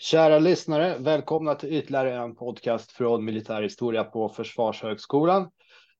Kära 0.00 0.38
lyssnare, 0.38 0.98
välkomna 0.98 1.54
till 1.54 1.72
ytterligare 1.72 2.14
en 2.14 2.34
podcast 2.34 2.92
från 2.92 3.24
militärhistoria 3.24 4.04
på 4.04 4.28
Försvarshögskolan. 4.28 5.50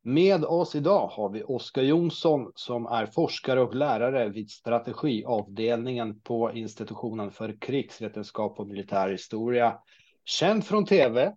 Med 0.03 0.45
oss 0.45 0.75
idag 0.75 1.07
har 1.07 1.31
vi 1.31 1.43
Oskar 1.43 1.83
Jonsson 1.83 2.53
som 2.55 2.87
är 2.87 3.07
forskare 3.07 3.61
och 3.61 3.75
lärare 3.75 4.29
vid 4.29 4.51
strategiavdelningen 4.51 6.21
på 6.21 6.53
institutionen 6.53 7.31
för 7.31 7.61
krigsvetenskap 7.61 8.61
och 8.61 8.69
militärhistoria. 8.69 9.79
Känd 10.25 10.65
från 10.65 10.85
tv 10.85 11.33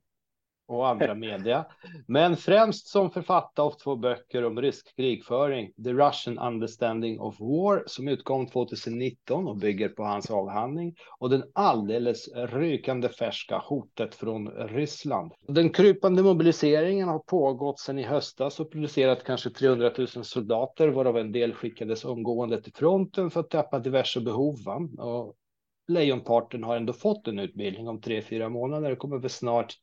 och 0.78 0.88
andra 0.88 1.16
media, 1.16 1.66
men 2.08 2.38
främst 2.38 2.88
som 2.88 3.12
författare 3.12 3.66
av 3.66 3.72
två 3.72 3.96
böcker 3.96 4.46
om 4.46 4.62
rysk 4.62 4.96
krigföring, 4.96 5.72
The 5.84 5.94
Russian 5.94 6.40
Understanding 6.40 7.20
of 7.20 7.40
War, 7.40 7.84
som 7.88 8.08
utkom 8.08 8.48
2019 8.48 9.48
och 9.48 9.58
bygger 9.58 9.90
på 9.90 10.04
hans 10.04 10.32
avhandling, 10.32 10.96
och 11.20 11.30
den 11.30 11.44
alldeles 11.54 12.30
rykande 12.36 13.10
färska 13.10 13.58
hotet 13.58 14.16
från 14.16 14.48
Ryssland. 14.48 15.32
Den 15.48 15.70
krypande 15.70 16.24
mobiliseringen 16.24 17.08
har 17.08 17.20
pågått 17.20 17.80
sedan 17.80 18.00
i 18.00 18.04
höstas 18.04 18.60
och 18.60 18.72
producerat 18.72 19.24
kanske 19.24 19.50
300 19.50 19.92
000 19.98 20.08
soldater, 20.08 20.88
varav 20.88 21.18
en 21.18 21.32
del 21.32 21.54
skickades 21.54 22.06
omgående 22.06 22.62
till 22.62 22.74
fronten 22.74 23.30
för 23.30 23.40
att 23.40 23.50
täppa 23.50 23.80
diverse 23.80 24.22
behov. 24.22 24.56
Va? 24.66 25.04
Och 25.04 25.36
lejonparten 25.92 26.64
har 26.64 26.78
ändå 26.78 26.94
fått 26.94 27.28
en 27.28 27.40
utbildning 27.40 27.88
om 27.88 28.02
tre, 28.02 28.22
fyra 28.22 28.50
månader. 28.50 28.90
Det 28.90 28.96
kommer 28.96 29.18
väl 29.18 29.30
snart, 29.30 29.74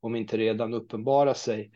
om 0.00 0.16
inte 0.16 0.36
redan 0.36 0.74
uppenbara 0.74 1.34
sig 1.34 1.70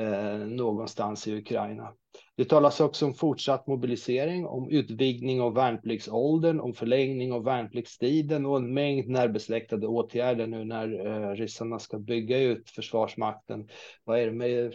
eh, 0.00 0.38
någonstans 0.38 1.28
i 1.28 1.38
Ukraina. 1.38 1.92
Det 2.36 2.44
talas 2.44 2.80
också 2.80 3.06
om 3.06 3.14
fortsatt 3.14 3.66
mobilisering, 3.66 4.46
om 4.46 4.70
utvidgning 4.70 5.40
av 5.40 5.54
värnpliktsåldern, 5.54 6.60
om 6.60 6.74
förlängning 6.74 7.32
av 7.32 7.44
värnpliktstiden 7.44 8.46
och 8.46 8.56
en 8.56 8.74
mängd 8.74 9.08
närbesläktade 9.08 9.86
åtgärder 9.86 10.46
nu 10.46 10.64
när 10.64 11.06
eh, 11.06 11.34
ryssarna 11.34 11.78
ska 11.78 11.98
bygga 11.98 12.38
ut 12.38 12.70
försvarsmakten. 12.70 13.68
Vad 14.04 14.18
är 14.18 14.26
det 14.26 14.32
med 14.32 14.74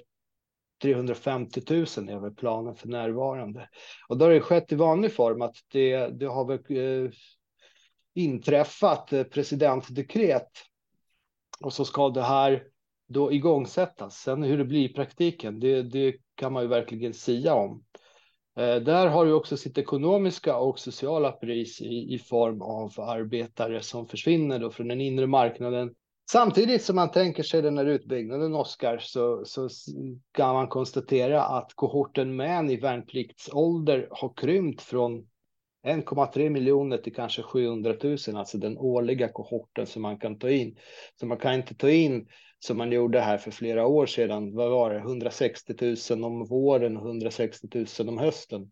350 0.84 1.61
000 1.69 1.80
är 2.09 2.19
väl 2.19 2.36
planen 2.36 2.75
för 2.75 2.88
närvarande. 2.88 3.69
Och 4.08 4.17
då 4.17 4.25
har 4.25 4.31
det 4.31 4.41
skett 4.41 4.72
i 4.72 4.75
vanlig 4.75 5.14
form 5.14 5.41
att 5.41 5.56
det, 5.72 6.08
det 6.08 6.25
har 6.25 6.45
väl 6.45 6.59
eh, 6.78 7.11
inträffat 8.14 9.14
eh, 9.14 9.23
presidentdekret. 9.23 10.50
Och 11.61 11.73
så 11.73 11.86
ska 11.86 12.09
det 12.09 12.22
här 12.22 12.64
då 13.08 13.31
igångsättas. 13.31 14.17
Sen 14.17 14.44
hur 14.44 14.58
det 14.58 14.66
blir 14.66 14.89
i 14.89 14.94
praktiken, 14.94 15.59
det, 15.59 15.83
det 15.83 16.16
kan 16.36 16.53
man 16.53 16.64
ju 16.64 16.69
verkligen 16.69 17.14
sia 17.14 17.53
om. 17.53 17.84
Eh, 18.58 18.75
där 18.75 19.08
har 19.08 19.25
ju 19.25 19.34
också 19.34 19.58
sitt 19.58 19.78
ekonomiska 19.78 20.58
och 20.58 20.80
sociala 20.80 21.31
pris 21.31 21.81
i, 21.81 22.14
i 22.14 22.19
form 22.19 22.61
av 22.61 22.91
arbetare 22.97 23.81
som 23.81 24.08
försvinner 24.08 24.59
då 24.59 24.72
från 24.72 24.88
den 24.88 25.02
inre 25.02 25.28
marknaden. 25.28 25.94
Samtidigt 26.31 26.84
som 26.84 26.95
man 26.95 27.11
tänker 27.11 27.44
sig 27.44 27.61
den 27.61 27.78
här 27.78 27.86
utbyggnaden, 27.86 28.56
Oskar, 28.56 28.97
så, 28.97 29.45
så 29.45 29.69
kan 30.31 30.53
man 30.53 30.67
konstatera 30.67 31.44
att 31.44 31.72
kohorten 31.75 32.36
män 32.36 32.69
i 32.69 32.75
värnpliktsålder 32.75 34.08
har 34.11 34.34
krympt 34.36 34.81
från 34.81 35.28
1,3 35.88 36.50
miljoner 36.50 36.98
till 36.98 37.14
kanske 37.14 37.42
700 37.42 37.95
000, 38.03 38.17
alltså 38.36 38.58
den 38.58 38.78
årliga 38.78 39.28
kohorten 39.28 39.86
som 39.86 40.02
man 40.02 40.17
kan 40.17 40.40
ta 40.40 40.50
in. 40.50 40.78
Så 41.20 41.25
man 41.25 41.38
kan 41.38 41.53
inte 41.53 41.75
ta 41.75 41.90
in 41.90 42.28
som 42.59 42.78
man 42.78 42.92
gjorde 42.92 43.20
här 43.20 43.38
för 43.38 43.52
flera 43.52 43.88
år 43.88 44.06
sedan. 44.06 44.56
Vad 44.56 44.72
var 44.72 44.94
det? 44.94 45.00
160 45.00 45.95
000 46.12 46.23
om 46.23 46.45
våren 46.45 46.98
och 46.98 47.08
160 47.08 47.67
000 48.00 48.09
om 48.09 48.17
hösten. 48.17 48.72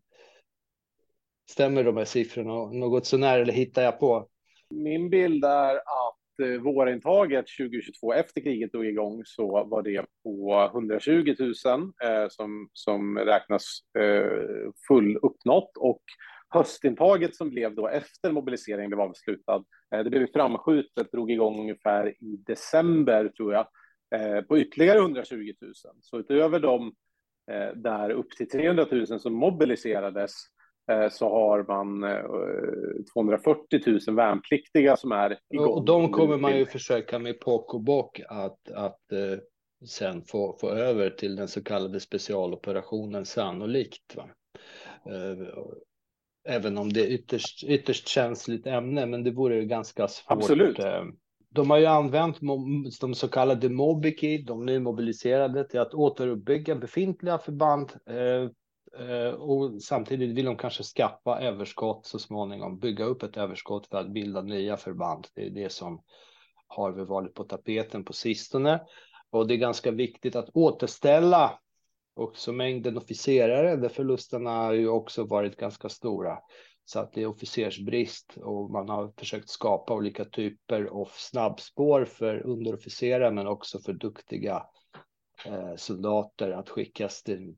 Stämmer 1.50 1.84
de 1.84 1.96
här 1.96 2.04
siffrorna 2.04 2.78
något 2.78 3.06
sånär 3.06 3.38
eller 3.38 3.52
hittar 3.52 3.82
jag 3.82 4.00
på? 4.00 4.28
Min 4.70 5.10
bild 5.10 5.44
är 5.44 5.76
att 5.76 6.40
eh, 6.42 6.60
vårintaget 6.60 7.46
2022 7.58 8.12
efter 8.12 8.40
kriget 8.40 8.72
drog 8.72 8.86
igång 8.86 9.22
så 9.24 9.64
var 9.64 9.82
det 9.82 10.06
på 10.22 10.70
120 10.72 11.34
000 11.38 11.52
eh, 12.04 12.28
som, 12.28 12.68
som 12.72 13.18
räknas 13.18 13.78
eh, 13.98 14.70
full 14.88 15.16
uppnått 15.16 15.76
och 15.76 16.02
höstintaget 16.52 17.36
som 17.36 17.50
blev 17.50 17.74
då 17.74 17.88
efter 17.88 18.32
mobiliseringen 18.32 18.90
blev 18.90 19.00
avslutad, 19.00 19.64
eh, 19.94 20.04
det 20.04 20.10
blev 20.10 20.26
framskjutet, 20.32 21.12
drog 21.12 21.30
igång 21.30 21.60
ungefär 21.60 22.08
i 22.08 22.36
december 22.46 23.28
tror 23.28 23.52
jag, 23.52 23.66
eh, 24.14 24.40
på 24.42 24.58
ytterligare 24.58 24.98
120 24.98 25.52
000. 25.60 25.72
Så 26.00 26.18
utöver 26.18 26.60
de 26.60 26.94
eh, 27.50 27.76
där 27.76 28.10
upp 28.10 28.30
till 28.30 28.48
300 28.48 28.86
000 28.90 29.20
som 29.20 29.34
mobiliserades 29.34 30.32
så 31.10 31.28
har 31.28 31.64
man 31.68 32.00
240 33.14 34.00
000 34.06 34.16
värnpliktiga 34.16 34.96
som 34.96 35.12
är 35.12 35.38
igång. 35.54 35.66
Och 35.66 35.84
de 35.84 36.12
kommer 36.12 36.36
man 36.36 36.58
ju 36.58 36.66
försöka 36.66 37.18
med 37.18 37.36
bock 37.84 38.20
att, 38.28 38.70
att 38.74 39.00
sen 39.88 40.22
få, 40.24 40.56
få 40.60 40.70
över 40.70 41.10
till 41.10 41.36
den 41.36 41.48
så 41.48 41.64
kallade 41.64 42.00
specialoperationen 42.00 43.24
sannolikt. 43.24 44.16
Va? 44.16 44.28
Även 46.44 46.78
om 46.78 46.92
det 46.92 47.00
är 47.00 47.06
ytterst, 47.06 47.64
ytterst 47.64 48.08
känsligt 48.08 48.66
ämne, 48.66 49.06
men 49.06 49.24
det 49.24 49.30
vore 49.30 49.64
ganska 49.64 50.08
svårt. 50.08 50.38
Absolut. 50.38 50.78
Eh, 50.78 51.04
de 51.54 51.70
har 51.70 51.78
ju 51.78 51.86
använt 51.86 52.38
de 53.00 53.14
så 53.14 53.28
kallade 53.28 53.68
Mobiki, 53.68 54.42
de 54.42 54.66
nu 54.66 54.80
mobiliserade, 54.80 55.68
till 55.68 55.80
att 55.80 55.94
återuppbygga 55.94 56.74
befintliga 56.74 57.38
förband. 57.38 57.92
Eh, 58.06 58.50
eh, 59.06 59.34
och 59.34 59.82
samtidigt 59.82 60.36
vill 60.36 60.44
de 60.44 60.56
kanske 60.56 60.82
skaffa 60.82 61.40
överskott 61.40 62.06
så 62.06 62.18
småningom, 62.18 62.78
bygga 62.78 63.04
upp 63.04 63.22
ett 63.22 63.36
överskott 63.36 63.86
för 63.86 63.98
att 63.98 64.12
bilda 64.12 64.42
nya 64.42 64.76
förband. 64.76 65.26
Det 65.34 65.46
är 65.46 65.50
det 65.50 65.72
som 65.72 66.02
har 66.66 66.92
varit 66.92 67.34
på 67.34 67.44
tapeten 67.44 68.04
på 68.04 68.12
sistone. 68.12 68.80
Och 69.30 69.46
det 69.46 69.54
är 69.54 69.58
ganska 69.58 69.90
viktigt 69.90 70.36
att 70.36 70.50
återställa 70.54 71.58
också 72.14 72.52
mängden 72.52 72.96
officerare 72.96 73.76
där 73.76 73.88
förlusterna 73.88 74.50
har 74.50 74.72
ju 74.72 74.88
också 74.88 75.24
varit 75.24 75.56
ganska 75.56 75.88
stora. 75.88 76.38
Så 76.84 77.00
att 77.00 77.12
det 77.12 77.22
är 77.22 77.26
officersbrist 77.26 78.36
och 78.36 78.70
man 78.70 78.88
har 78.88 79.12
försökt 79.18 79.48
skapa 79.48 79.94
olika 79.94 80.24
typer 80.24 80.84
av 80.84 81.08
snabbspår 81.12 82.04
för 82.04 82.46
underofficerare 82.46 83.30
men 83.30 83.46
också 83.46 83.78
för 83.78 83.92
duktiga 83.92 84.66
eh, 85.46 85.74
soldater 85.76 86.50
att 86.50 86.68
skickas 86.68 87.22
till, 87.22 87.54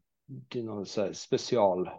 till 0.48 0.64
någon 0.64 0.86
så 0.86 1.14
special 1.14 1.90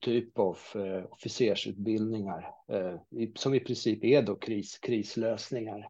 typ 0.00 0.38
av 0.38 0.58
eh, 0.74 1.04
officersutbildningar 1.10 2.54
eh, 2.68 2.94
som 3.34 3.54
i 3.54 3.60
princip 3.60 4.04
är 4.04 4.22
då 4.22 4.34
kris, 4.34 4.78
krislösningar 4.78 5.88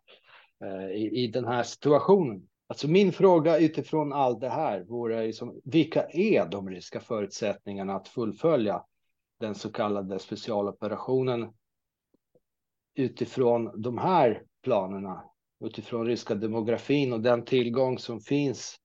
eh, 0.64 0.90
i, 0.90 1.24
i 1.24 1.26
den 1.26 1.44
här 1.44 1.62
situationen. 1.62 2.48
Alltså 2.70 2.88
min 2.88 3.12
fråga 3.12 3.58
utifrån 3.58 4.12
allt 4.12 4.40
det 4.40 4.48
här 4.48 4.84
vore 4.84 5.26
liksom, 5.26 5.60
vilka 5.64 6.02
är 6.10 6.46
de 6.46 6.70
ryska 6.70 7.00
förutsättningarna 7.00 7.94
att 7.94 8.08
fullfölja 8.08 8.84
den 9.40 9.54
så 9.54 9.72
kallade 9.72 10.18
specialoperationen 10.18 11.52
utifrån 12.94 13.82
de 13.82 13.98
här 13.98 14.42
planerna, 14.62 15.24
utifrån 15.64 16.06
ryska 16.06 16.34
demografin 16.34 17.12
och 17.12 17.20
den 17.20 17.44
tillgång 17.44 17.98
som 17.98 18.20
finns, 18.20 18.76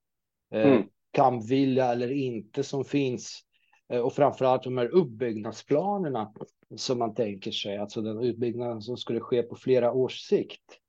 eh, 0.53 0.71
mm. 0.71 0.83
kampvilja 1.11 1.91
eller 1.91 2.11
inte 2.11 2.63
som 2.63 2.85
finns 2.85 3.41
eh, 3.89 3.99
och 3.99 4.13
framförallt 4.13 4.63
de 4.63 4.77
här 4.77 4.95
uppbyggnadsplanerna 4.95 6.33
som 6.75 6.99
man 6.99 7.15
tänker 7.15 7.51
sig, 7.51 7.77
alltså 7.77 8.01
den 8.01 8.23
utbyggnaden 8.23 8.81
som 8.81 8.97
skulle 8.97 9.19
ske 9.19 9.43
på 9.43 9.55
flera 9.55 9.91
års 9.91 10.19
sikt. 10.19 10.79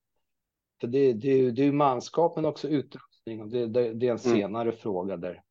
För 0.80 0.86
det, 0.86 1.12
det, 1.12 1.50
det 1.50 1.62
är 1.62 1.66
ju 1.66 1.72
manskap 1.72 2.36
men 2.36 2.44
också 2.44 2.68
utrustning 2.68 3.40
och 3.40 3.48
det, 3.48 3.66
det, 3.66 3.94
det 3.94 4.06
är 4.06 4.10
en 4.10 4.18
mm. 4.18 4.38
senare 4.38 4.68
mm. 4.68 4.76
fråga 4.76 5.16
där. 5.16 5.42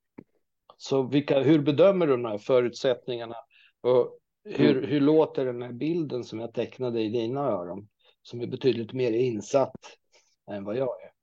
Så 0.78 1.04
vilka, 1.04 1.40
hur 1.40 1.60
bedömer 1.60 2.08
du 2.08 2.12
de 2.12 2.26
här 2.26 2.38
förutsättningarna? 2.38 3.36
Och 3.82 4.20
hur, 4.44 4.78
mm. 4.78 4.90
hur 4.90 5.02
låter 5.02 5.46
den 5.46 5.62
här 5.62 5.72
bilden 5.72 6.24
som 6.24 6.40
jag 6.40 6.54
tecknade 6.54 7.02
i 7.02 7.10
dina 7.10 7.42
öron? 7.42 7.88
Som 8.22 8.42
är 8.42 8.48
betydligt 8.48 8.94
mer 8.94 9.12
insatt 9.12 9.98
än 10.52 10.64
vad 10.64 10.78
jag 10.78 11.04
är. 11.04 11.16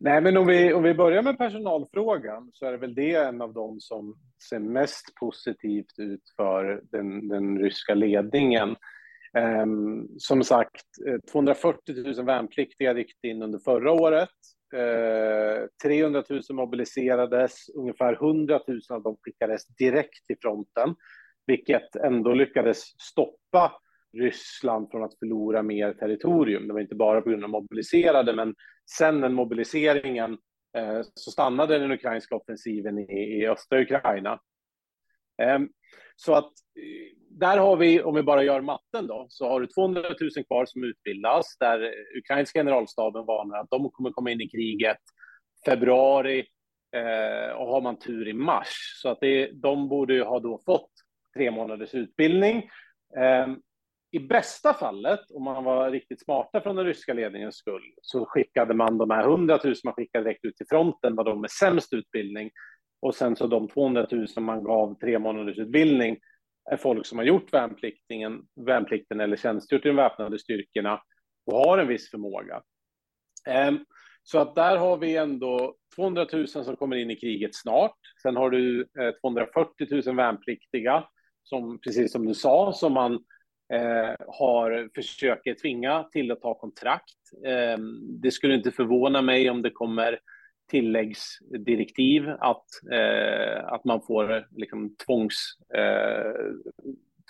Nej, 0.00 0.20
men 0.20 0.36
om 0.36 0.46
vi, 0.46 0.72
om 0.72 0.82
vi 0.82 0.94
börjar 0.94 1.22
med 1.22 1.38
personalfrågan 1.38 2.50
så 2.52 2.66
är 2.66 2.72
det 2.72 2.78
väl 2.78 2.94
det 2.94 3.14
en 3.14 3.42
av 3.42 3.52
dem 3.52 3.80
som 3.80 4.18
ser 4.48 4.58
mest 4.58 5.14
positivt 5.14 5.98
ut 5.98 6.22
för 6.36 6.82
den, 6.82 7.28
den 7.28 7.58
ryska 7.58 7.94
ledningen. 7.94 8.76
Ehm, 9.38 10.08
som 10.18 10.44
sagt, 10.44 10.84
eh, 11.06 11.20
240 11.32 12.14
000 12.16 12.24
värnpliktiga 12.24 12.98
gick 12.98 13.24
in 13.24 13.42
under 13.42 13.58
förra 13.58 13.92
året. 13.92 14.28
Eh, 14.74 15.66
300 15.82 16.22
000 16.28 16.42
mobiliserades, 16.52 17.68
ungefär 17.68 18.14
100 18.14 18.60
000 18.66 18.80
av 18.90 19.02
dem 19.02 19.16
skickades 19.22 19.66
direkt 19.66 20.26
till 20.26 20.36
fronten, 20.40 20.94
vilket 21.46 21.96
ändå 21.96 22.32
lyckades 22.32 22.82
stoppa 23.00 23.72
Ryssland 24.18 24.90
från 24.90 25.02
att 25.02 25.18
förlora 25.18 25.62
mer 25.62 25.92
territorium. 25.92 26.66
Det 26.66 26.72
var 26.72 26.80
inte 26.80 26.94
bara 26.94 27.20
på 27.20 27.30
grund 27.30 27.44
av 27.44 27.50
mobiliserade, 27.50 28.32
men 28.32 28.54
sen 28.96 29.20
den 29.20 29.34
mobiliseringen 29.34 30.38
eh, 30.76 31.00
så 31.14 31.30
stannade 31.30 31.78
den 31.78 31.92
ukrainska 31.92 32.36
offensiven 32.36 32.98
i, 32.98 33.40
i 33.40 33.48
östra 33.48 33.80
Ukraina. 33.80 34.40
Ehm, 35.42 35.68
så 36.16 36.34
att 36.34 36.44
eh, 36.44 37.18
där 37.30 37.56
har 37.56 37.76
vi, 37.76 38.02
om 38.02 38.14
vi 38.14 38.22
bara 38.22 38.42
gör 38.42 38.60
matten 38.60 39.06
då, 39.06 39.26
så 39.28 39.48
har 39.48 39.60
du 39.60 39.66
200 39.66 40.02
000 40.02 40.44
kvar 40.46 40.66
som 40.66 40.84
utbildas, 40.84 41.56
där 41.58 41.94
ukrainska 42.18 42.58
generalstaben 42.58 43.26
varnar 43.26 43.58
att 43.58 43.70
de 43.70 43.90
kommer 43.90 44.10
komma 44.10 44.30
in 44.30 44.40
i 44.40 44.48
kriget 44.48 44.98
februari 45.64 46.38
eh, 46.96 47.56
och 47.56 47.66
har 47.66 47.80
man 47.80 47.98
tur 47.98 48.28
i 48.28 48.32
mars. 48.32 49.00
Så 49.02 49.08
att 49.08 49.18
det, 49.20 49.50
de 49.52 49.88
borde 49.88 50.14
ju 50.14 50.22
ha 50.22 50.40
då 50.40 50.62
fått 50.66 50.90
tre 51.36 51.50
månaders 51.50 51.94
utbildning. 51.94 52.56
Eh, 53.16 53.46
I 54.10 54.18
bästa 54.18 54.74
fallet, 54.74 55.30
om 55.30 55.44
man 55.44 55.64
var 55.64 55.90
riktigt 55.90 56.24
smarta 56.24 56.60
från 56.60 56.76
den 56.76 56.84
ryska 56.84 57.14
ledningens 57.14 57.56
skull, 57.56 57.94
så 58.02 58.26
skickade 58.26 58.74
man 58.74 58.98
de 58.98 59.10
här 59.10 59.22
100 59.22 59.58
000 59.64 59.74
man 59.84 59.94
skickade 59.94 60.24
direkt 60.24 60.44
ut 60.44 60.56
till 60.56 60.66
fronten, 60.68 61.14
var 61.14 61.24
de 61.24 61.40
med 61.40 61.50
sämst 61.50 61.92
utbildning. 61.92 62.50
Och 63.00 63.14
sen 63.14 63.36
så 63.36 63.46
de 63.46 63.68
200 63.68 64.06
000 64.10 64.26
man 64.38 64.64
gav 64.64 64.98
tre 64.98 65.18
månaders 65.18 65.58
utbildning 65.58 66.18
är 66.70 66.76
folk 66.76 67.06
som 67.06 67.18
har 67.18 67.24
gjort 67.24 67.52
värnplikten, 67.52 68.42
värnplikten 68.66 69.20
eller 69.20 69.36
tjänstgjort 69.36 69.84
i 69.84 69.88
de 69.88 69.96
väpnade 69.96 70.38
styrkorna 70.38 71.02
och 71.46 71.58
har 71.58 71.78
en 71.78 71.88
viss 71.88 72.10
förmåga. 72.10 72.62
Ehm, 73.48 73.78
så 74.22 74.38
att 74.38 74.54
där 74.54 74.76
har 74.76 74.96
vi 74.96 75.16
ändå 75.16 75.76
200 75.96 76.26
000 76.32 76.48
som 76.48 76.76
kommer 76.76 76.96
in 76.96 77.10
i 77.10 77.16
kriget 77.16 77.54
snart. 77.54 77.96
Sen 78.22 78.36
har 78.36 78.50
du 78.50 78.80
eh, 78.80 79.10
240 79.20 80.04
000 80.06 80.16
värnpliktiga, 80.16 81.04
som 81.42 81.80
precis 81.80 82.12
som 82.12 82.26
du 82.26 82.34
sa, 82.34 82.72
som 82.72 82.92
man 82.92 83.12
eh, 83.72 84.14
har 84.28 84.90
försöker 84.94 85.54
tvinga 85.54 86.02
till 86.12 86.32
att 86.32 86.40
ta 86.40 86.54
kontrakt. 86.54 87.18
Eh, 87.46 87.78
det 88.22 88.30
skulle 88.30 88.54
inte 88.54 88.70
förvåna 88.70 89.22
mig 89.22 89.50
om 89.50 89.62
det 89.62 89.70
kommer 89.70 90.18
tilläggsdirektiv 90.68 92.28
att, 92.28 92.66
eh, 92.92 93.64
att 93.64 93.84
man 93.84 94.00
får 94.02 94.46
liksom, 94.56 94.96
tvångs, 95.06 95.58
eh, 95.74 96.32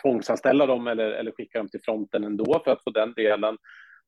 tvångsanställa 0.02 0.66
dem 0.66 0.86
eller, 0.86 1.10
eller 1.10 1.32
skicka 1.32 1.58
dem 1.58 1.68
till 1.68 1.82
fronten 1.82 2.24
ändå 2.24 2.60
för 2.64 2.70
att 2.70 2.84
få 2.84 2.90
den 2.90 3.12
delen. 3.12 3.56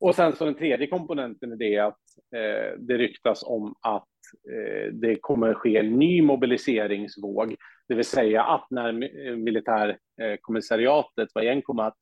Och 0.01 0.15
sen 0.15 0.33
så 0.33 0.45
den 0.45 0.55
tredje 0.55 0.87
komponenten 0.87 1.53
är 1.53 1.57
det 1.57 1.79
att 1.79 2.01
eh, 2.35 2.79
det 2.79 2.99
ryktas 2.99 3.43
om 3.43 3.75
att 3.81 4.09
eh, 4.53 4.93
det 4.93 5.17
kommer 5.17 5.55
ske 5.55 5.77
en 5.77 5.99
ny 5.99 6.23
mobiliseringsvåg, 6.23 7.57
det 7.89 7.95
vill 7.95 8.05
säga 8.05 8.43
att 8.43 8.67
när 8.71 8.89
eh, 8.89 9.37
militärkommissariatet, 9.37 11.29
eh, 11.29 11.31
vad 11.35 11.45
igen 11.45 11.63
kommer 11.63 11.83
att 11.83 11.97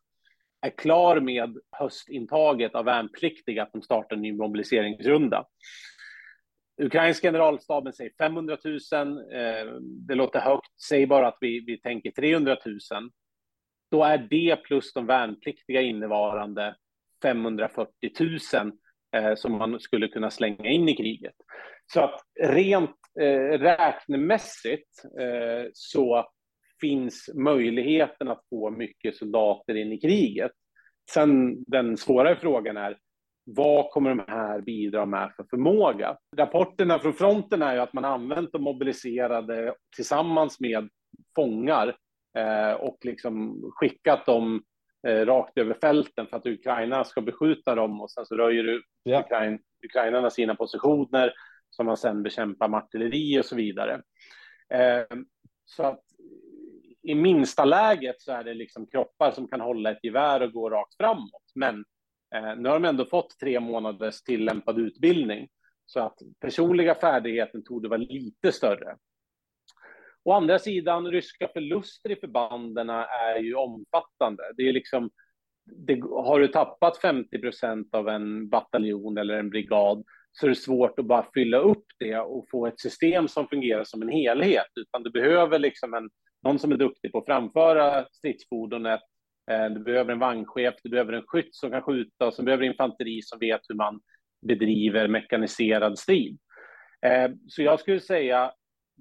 är 0.60 0.70
klar 0.70 1.20
med 1.20 1.58
höstintaget 1.72 2.74
av 2.74 2.84
värnpliktiga, 2.84 3.62
att 3.62 3.72
de 3.72 3.82
startar 3.82 4.16
en 4.16 4.22
ny 4.22 4.32
mobiliseringsrunda. 4.32 5.44
Ukrainska 6.78 7.28
generalstaben 7.28 7.92
säger 7.92 8.12
500 8.18 8.56
eh, 8.64 9.04
000. 9.04 9.22
Det 10.06 10.14
låter 10.14 10.40
högt. 10.40 10.80
Säg 10.88 11.06
bara 11.06 11.28
att 11.28 11.38
vi, 11.40 11.64
vi 11.66 11.80
tänker 11.80 12.10
300 12.10 12.56
000. 12.66 12.78
Då 13.90 14.04
är 14.04 14.18
det 14.18 14.56
plus 14.56 14.92
de 14.92 15.06
värnpliktiga 15.06 15.80
innevarande 15.80 16.76
540 17.22 17.92
000 18.20 18.72
eh, 19.16 19.34
som 19.34 19.52
man 19.52 19.80
skulle 19.80 20.08
kunna 20.08 20.30
slänga 20.30 20.70
in 20.70 20.88
i 20.88 20.96
kriget. 20.96 21.34
Så 21.92 22.00
att 22.00 22.20
rent 22.40 22.96
eh, 23.20 23.58
räknemässigt 23.58 25.04
eh, 25.20 25.70
så 25.72 26.28
finns 26.80 27.30
möjligheten 27.34 28.28
att 28.28 28.44
få 28.50 28.70
mycket 28.70 29.16
soldater 29.16 29.74
in 29.74 29.92
i 29.92 30.00
kriget. 30.00 30.52
Sen 31.10 31.64
den 31.64 31.96
svårare 31.96 32.36
frågan 32.36 32.76
är 32.76 32.98
vad 33.56 33.90
kommer 33.90 34.10
de 34.10 34.24
här 34.28 34.60
bidra 34.60 35.06
med 35.06 35.32
för 35.36 35.44
förmåga? 35.50 36.16
Rapporterna 36.36 36.98
från 36.98 37.12
fronten 37.12 37.62
är 37.62 37.74
ju 37.74 37.80
att 37.80 37.92
man 37.92 38.04
använt 38.04 38.52
de 38.52 38.62
mobiliserade 38.62 39.74
tillsammans 39.96 40.60
med 40.60 40.88
fångar 41.34 41.96
eh, 42.38 42.72
och 42.72 42.98
liksom 43.02 43.62
skickat 43.74 44.26
dem 44.26 44.62
eh, 45.06 45.26
rakt 45.26 45.58
över 45.58 45.74
fälten 45.74 46.26
för 46.26 46.36
att 46.36 46.46
Ukraina 46.46 47.04
ska 47.04 47.20
beskjuta 47.20 47.74
dem 47.74 48.00
och 48.00 48.10
sen 48.10 48.26
så 48.26 48.36
röjer 48.36 48.80
ja. 49.02 49.20
Ukraina, 49.20 49.58
ukrainarna 49.84 50.30
sina 50.30 50.54
positioner 50.54 51.32
som 51.70 51.86
man 51.86 51.96
sen 51.96 52.22
bekämpar 52.22 52.68
med 52.68 52.78
artilleri 52.78 53.40
och 53.40 53.44
så 53.44 53.56
vidare. 53.56 54.02
Eh, 54.74 55.18
så 55.64 55.82
att 55.82 56.02
i 57.02 57.14
minsta 57.14 57.64
läget 57.64 58.20
så 58.20 58.32
är 58.32 58.44
det 58.44 58.54
liksom 58.54 58.86
kroppar 58.86 59.30
som 59.30 59.48
kan 59.48 59.60
hålla 59.60 59.90
ett 59.90 60.04
gevär 60.04 60.42
och 60.42 60.52
gå 60.52 60.70
rakt 60.70 60.96
framåt. 60.96 61.52
Men 61.54 61.84
Eh, 62.34 62.56
nu 62.56 62.68
har 62.68 62.80
de 62.80 62.84
ändå 62.84 63.04
fått 63.04 63.38
tre 63.38 63.60
månaders 63.60 64.22
tillämpad 64.22 64.78
utbildning 64.78 65.48
så 65.86 66.00
att 66.00 66.18
personliga 66.40 66.94
färdigheten 66.94 67.64
tog 67.64 67.86
vara 67.86 67.98
lite 67.98 68.52
större. 68.52 68.96
Å 70.24 70.32
andra 70.32 70.58
sidan, 70.58 71.06
ryska 71.06 71.48
förluster 71.48 72.10
i 72.10 72.16
förbanden 72.16 72.90
är 72.90 73.38
ju 73.38 73.54
omfattande. 73.54 74.42
Det 74.56 74.68
är 74.68 74.72
liksom, 74.72 75.10
det, 75.64 76.00
har 76.00 76.40
du 76.40 76.48
tappat 76.48 76.98
50 76.98 77.38
procent 77.38 77.94
av 77.94 78.08
en 78.08 78.48
bataljon 78.48 79.18
eller 79.18 79.34
en 79.34 79.50
brigad 79.50 80.04
så 80.32 80.46
är 80.46 80.48
det 80.48 80.56
svårt 80.56 80.98
att 80.98 81.06
bara 81.06 81.26
fylla 81.34 81.58
upp 81.58 81.84
det 81.98 82.18
och 82.18 82.46
få 82.50 82.66
ett 82.66 82.80
system 82.80 83.28
som 83.28 83.48
fungerar 83.48 83.84
som 83.84 84.02
en 84.02 84.08
helhet, 84.08 84.70
utan 84.80 85.02
du 85.02 85.10
behöver 85.10 85.58
liksom 85.58 85.94
en, 85.94 86.10
någon 86.42 86.58
som 86.58 86.72
är 86.72 86.76
duktig 86.76 87.12
på 87.12 87.18
att 87.18 87.26
framföra 87.26 88.06
stridsfordonet, 88.12 89.00
Eh, 89.50 89.70
du 89.70 89.80
behöver 89.80 90.12
en 90.12 90.18
vagnchef, 90.18 90.74
du 90.82 90.90
behöver 90.90 91.12
en 91.12 91.26
skytt 91.26 91.54
som 91.54 91.70
kan 91.70 91.82
skjuta 91.82 92.26
och 92.26 92.34
så 92.34 92.42
behöver 92.42 92.64
infanteri 92.64 93.22
som 93.22 93.38
vet 93.38 93.60
hur 93.68 93.74
man 93.74 94.00
bedriver 94.46 95.08
mekaniserad 95.08 95.98
strid. 95.98 96.38
Eh, 97.06 97.30
så 97.48 97.62
jag 97.62 97.80
skulle 97.80 98.00
säga 98.00 98.52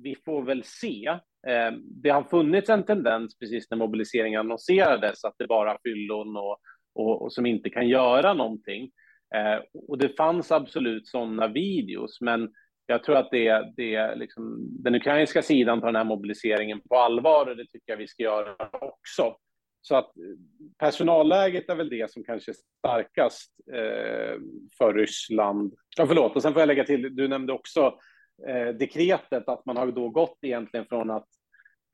vi 0.03 0.15
får 0.25 0.43
väl 0.43 0.63
se. 0.63 1.07
Eh, 1.47 1.71
det 2.03 2.09
har 2.09 2.23
funnits 2.23 2.69
en 2.69 2.83
tendens 2.83 3.39
precis 3.39 3.67
när 3.71 3.77
mobiliseringen 3.77 4.39
annonserades 4.39 5.23
att 5.23 5.35
det 5.37 5.47
bara 5.47 5.71
är 5.71 5.77
fyllon 5.83 6.37
och, 6.37 6.57
och, 6.95 7.21
och, 7.21 7.33
som 7.33 7.45
inte 7.45 7.69
kan 7.69 7.87
göra 7.87 8.33
någonting. 8.33 8.91
Och 9.87 9.97
det 9.97 10.17
fanns 10.17 10.51
absolut 10.51 11.07
sådana 11.07 11.47
videos, 11.47 12.21
men 12.21 12.49
jag 12.85 13.03
tror 13.03 13.15
att 13.15 13.31
det, 13.31 13.73
det 13.77 14.15
liksom, 14.15 14.57
den 14.83 14.95
ukrainska 14.95 15.41
sidan 15.41 15.79
tar 15.79 15.87
den 15.87 15.95
här 15.95 16.03
mobiliseringen 16.03 16.81
på 16.89 16.95
allvar 16.95 17.45
och 17.49 17.57
det 17.57 17.65
tycker 17.65 17.93
jag 17.93 17.97
vi 17.97 18.07
ska 18.07 18.23
göra 18.23 18.69
också. 18.71 19.35
Så 19.87 19.95
att 19.95 20.17
eh, 20.17 20.23
personalläget 20.77 21.69
är 21.69 21.75
väl 21.75 21.89
det 21.89 22.11
som 22.11 22.23
kanske 22.23 22.51
är 22.51 22.55
starkast 22.79 23.51
eh, 23.73 24.39
för 24.77 24.93
Ryssland. 24.93 25.73
Ja, 25.97 26.07
förlåt, 26.07 26.35
och 26.35 26.41
sen 26.41 26.53
får 26.53 26.59
jag 26.59 26.67
lägga 26.67 26.83
till, 26.83 27.15
du 27.15 27.27
nämnde 27.27 27.53
också 27.53 27.99
eh, 28.47 28.67
dekretet 28.67 29.47
att 29.47 29.65
man 29.65 29.77
har 29.77 29.91
då 29.91 30.09
gått 30.09 30.37
egentligen 30.41 30.85
från 30.85 31.11
att 31.11 31.27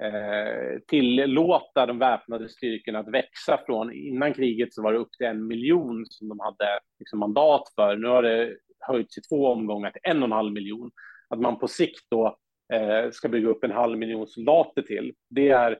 eh, 0.03 0.79
tillåta 0.87 1.85
de 1.85 1.99
väpnade 1.99 2.49
styrkorna 2.49 2.99
att 2.99 3.13
växa 3.13 3.59
från 3.65 3.93
innan 3.93 4.33
kriget 4.33 4.73
så 4.73 4.83
var 4.83 4.93
det 4.93 4.99
upp 4.99 5.11
till 5.17 5.27
en 5.27 5.47
miljon 5.47 6.05
som 6.05 6.29
de 6.29 6.39
hade 6.39 6.79
liksom, 6.99 7.19
mandat 7.19 7.63
för. 7.75 7.95
Nu 7.95 8.07
har 8.07 8.23
det 8.23 8.57
höjts 8.79 9.17
i 9.17 9.21
två 9.21 9.47
omgångar 9.47 9.91
till 9.91 10.01
en 10.03 10.17
och 10.17 10.27
en 10.27 10.31
halv 10.31 10.53
miljon. 10.53 10.91
Att 11.29 11.39
man 11.39 11.59
på 11.59 11.67
sikt 11.67 12.05
då 12.09 12.37
eh, 12.73 13.11
ska 13.11 13.29
bygga 13.29 13.47
upp 13.47 13.63
en 13.63 13.71
halv 13.71 13.97
miljon 13.97 14.27
soldater 14.27 14.81
till. 14.81 15.13
Det 15.29 15.49
är 15.49 15.79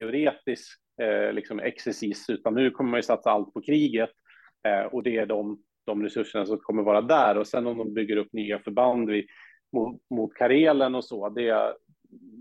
teoretisk 0.00 0.85
eh, 1.02 1.32
liksom 1.32 1.60
exercis, 1.60 2.30
utan 2.30 2.54
nu 2.54 2.70
kommer 2.70 2.90
man 2.90 2.98
ju 2.98 3.02
satsa 3.02 3.30
allt 3.30 3.54
på 3.54 3.62
kriget 3.62 4.10
eh, 4.68 4.84
och 4.86 5.02
det 5.02 5.16
är 5.16 5.26
de, 5.26 5.62
de 5.86 6.02
resurserna 6.02 6.46
som 6.46 6.58
kommer 6.58 6.82
vara 6.82 7.00
där. 7.00 7.38
Och 7.38 7.46
sen 7.46 7.66
om 7.66 7.78
de 7.78 7.94
bygger 7.94 8.16
upp 8.16 8.32
nya 8.32 8.58
förband 8.58 9.10
vid 9.10 9.26
mot, 9.72 10.00
mot 10.10 10.34
Karelen 10.34 10.94
och 10.94 11.04
så, 11.04 11.28
det, 11.28 11.74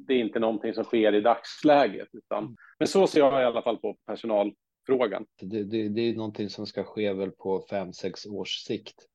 det 0.08 0.14
är 0.14 0.18
inte 0.18 0.40
någonting 0.40 0.74
som 0.74 0.84
sker 0.84 1.16
i 1.16 1.22
dagsläget. 1.22 2.08
Utan, 2.14 2.58
men 2.80 2.88
så 2.88 3.08
ser 3.08 3.20
jag 3.20 3.42
i 3.42 3.46
alla 3.46 3.62
fall 3.62 3.78
på 3.78 3.98
personalfrågan. 4.06 5.26
Det, 5.42 5.64
det, 5.64 5.90
det 5.90 6.02
är 6.02 6.16
någonting 6.16 6.50
som 6.50 6.66
ska 6.66 6.84
ske 6.84 7.14
väl 7.14 7.32
på 7.32 7.66
fem, 7.70 7.94
sex 7.94 8.26
års 8.26 8.50
sikt. 8.50 9.08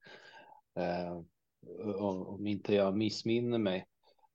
Eh, 0.79 1.23
om 1.99 2.47
inte 2.47 2.75
jag 2.75 2.97
missminner 2.97 3.59
mig. 3.59 3.87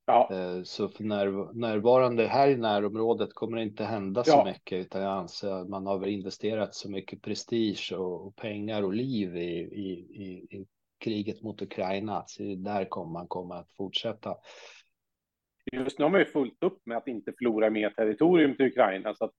Ja. 0.06 0.30
Eh, 0.32 0.64
så 0.64 0.90
för 0.90 1.04
när, 1.04 1.54
närvarande 1.54 2.28
här 2.28 2.48
i 2.48 2.58
närområdet 2.58 3.34
kommer 3.34 3.58
det 3.58 3.64
inte 3.64 3.84
hända 3.84 4.24
så 4.24 4.32
ja. 4.32 4.46
mycket, 4.46 4.86
utan 4.86 5.02
jag 5.02 5.12
anser 5.12 5.52
att 5.52 5.70
man 5.70 5.86
har 5.86 6.08
investerat 6.08 6.76
så 6.76 6.92
mycket 6.92 7.22
prestige 7.22 7.94
och, 7.98 8.28
och 8.28 8.36
pengar 8.36 8.84
och 8.84 8.94
liv 8.94 9.36
i, 9.36 9.60
i, 9.60 9.92
i, 10.24 10.58
i 10.58 10.66
kriget 10.98 11.42
mot 11.42 11.62
Ukraina. 11.62 12.24
Så 12.28 12.44
där 12.44 12.86
kommer 12.86 13.12
man 13.12 13.28
komma 13.28 13.56
att 13.56 13.74
fortsätta. 13.78 14.36
Just 15.72 16.00
nu 16.00 16.06
har 16.06 16.10
man 16.10 16.20
ju 16.20 16.26
fullt 16.26 16.64
upp 16.64 16.86
med 16.86 16.98
att 16.98 17.08
inte 17.08 17.34
förlora 17.38 17.70
mer 17.70 17.90
territorium 17.90 18.56
till 18.56 18.66
Ukraina. 18.66 19.16
Så 19.16 19.32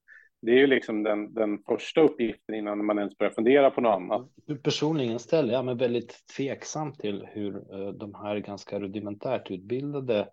det 0.43 0.53
är 0.53 0.57
ju 0.57 0.67
liksom 0.67 1.03
den, 1.03 1.35
den 1.35 1.59
första 1.59 2.01
uppgiften 2.01 2.55
innan 2.55 2.87
man 2.87 2.99
ens 2.99 3.19
börjar 3.19 3.33
fundera 3.33 3.71
på 3.71 3.81
något 3.81 3.95
annat. 3.95 4.29
Personligen 4.63 5.19
ställer 5.19 5.53
jag 5.53 5.65
mig 5.65 5.75
väldigt 5.75 6.27
tveksam 6.37 6.93
till 6.93 7.27
hur 7.33 7.75
uh, 7.75 7.93
de 7.93 8.15
här 8.15 8.39
ganska 8.39 8.81
rudimentärt 8.81 9.51
utbildade 9.51 10.29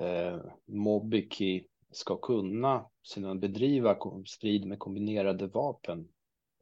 uh, 0.00 0.42
Mobiki 0.66 1.66
ska 1.90 2.16
kunna 2.16 2.86
sedan 3.02 3.40
bedriva 3.40 3.98
strid 4.26 4.66
med 4.66 4.78
kombinerade 4.78 5.46
vapen 5.46 6.08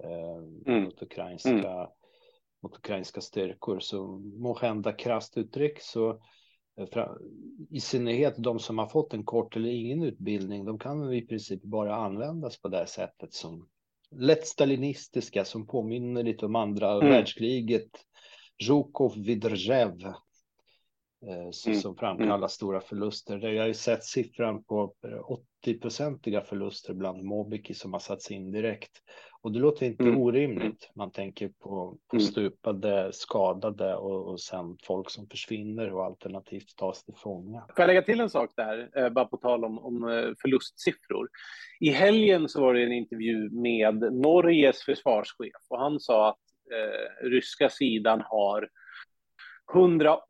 uh, 0.05 0.73
mm. 0.73 0.85
mot 0.85 1.03
ukrainska 1.03 1.51
mm 1.51 1.87
mot 2.62 2.77
ukrainska 2.77 3.21
styrkor. 3.21 3.81
Så 3.81 4.07
må 4.19 4.59
hända 4.59 4.93
krasst 4.93 5.37
uttryck 5.37 5.81
så 5.81 6.21
I 7.71 7.81
synnerhet 7.81 8.35
de 8.37 8.59
som 8.59 8.79
har 8.79 8.87
fått 8.87 9.15
en 9.15 9.25
kort 9.25 9.57
eller 9.57 9.69
ingen 9.69 10.03
utbildning, 10.03 10.65
de 10.65 10.79
kan 10.79 11.12
i 11.12 11.27
princip 11.27 11.62
bara 11.62 11.97
användas 11.97 12.61
på 12.61 12.69
det 12.69 12.87
sättet 12.87 13.33
som 13.33 13.69
lätt 14.11 14.47
stalinistiska 14.47 15.45
som 15.45 15.67
påminner 15.67 16.23
lite 16.23 16.47
om 16.47 16.57
andra 16.57 16.93
mm. 16.93 17.09
världskriget. 17.09 17.91
Zjukov 18.67 19.15
Vidrzev 19.17 20.12
eh, 21.29 21.50
som 21.50 21.73
mm. 21.73 21.97
framkallar 21.97 22.37
mm. 22.37 22.49
stora 22.49 22.81
förluster. 22.81 23.38
Jag 23.38 23.62
har 23.62 23.69
ju 23.69 23.75
sett 23.75 24.05
siffran 24.05 24.64
på 24.64 24.95
80-procentiga 25.67 26.41
förluster 26.41 26.95
bland 26.95 27.23
Mobiki 27.23 27.75
som 27.75 27.93
har 27.93 28.00
satts 28.00 28.31
in 28.31 28.52
direkt. 28.52 28.93
Och 29.43 29.52
det 29.52 29.59
låter 29.59 29.87
inte 29.87 30.02
mm. 30.02 30.19
orimligt. 30.19 30.91
Man 30.95 31.12
tänker 31.12 31.49
på, 31.49 31.99
på 32.11 32.17
mm. 32.17 32.26
stupade, 32.26 33.12
skadade 33.12 33.97
och, 33.97 34.29
och 34.29 34.41
sen 34.41 34.76
folk 34.83 35.11
som 35.11 35.29
försvinner 35.29 35.93
och 35.93 36.05
alternativt 36.05 36.76
tas 36.76 37.05
till 37.05 37.14
fånga. 37.14 37.61
Får 37.61 37.75
jag 37.76 37.87
lägga 37.87 38.02
till 38.02 38.21
en 38.21 38.31
sak 38.31 38.50
där, 38.57 38.91
eh, 38.97 39.09
bara 39.09 39.25
på 39.25 39.37
tal 39.37 39.64
om, 39.64 39.79
om 39.79 40.09
eh, 40.09 40.33
förlustsiffror. 40.43 41.29
I 41.81 41.91
helgen 41.91 42.49
så 42.49 42.61
var 42.61 42.75
det 42.75 42.83
en 42.83 42.93
intervju 42.93 43.50
med 43.50 44.12
Norges 44.12 44.83
försvarschef 44.83 45.67
och 45.69 45.79
han 45.79 46.00
sa 46.00 46.29
att 46.29 46.41
eh, 46.73 47.29
ryska 47.29 47.69
sidan 47.69 48.23
har 48.25 48.69
180 49.73 50.26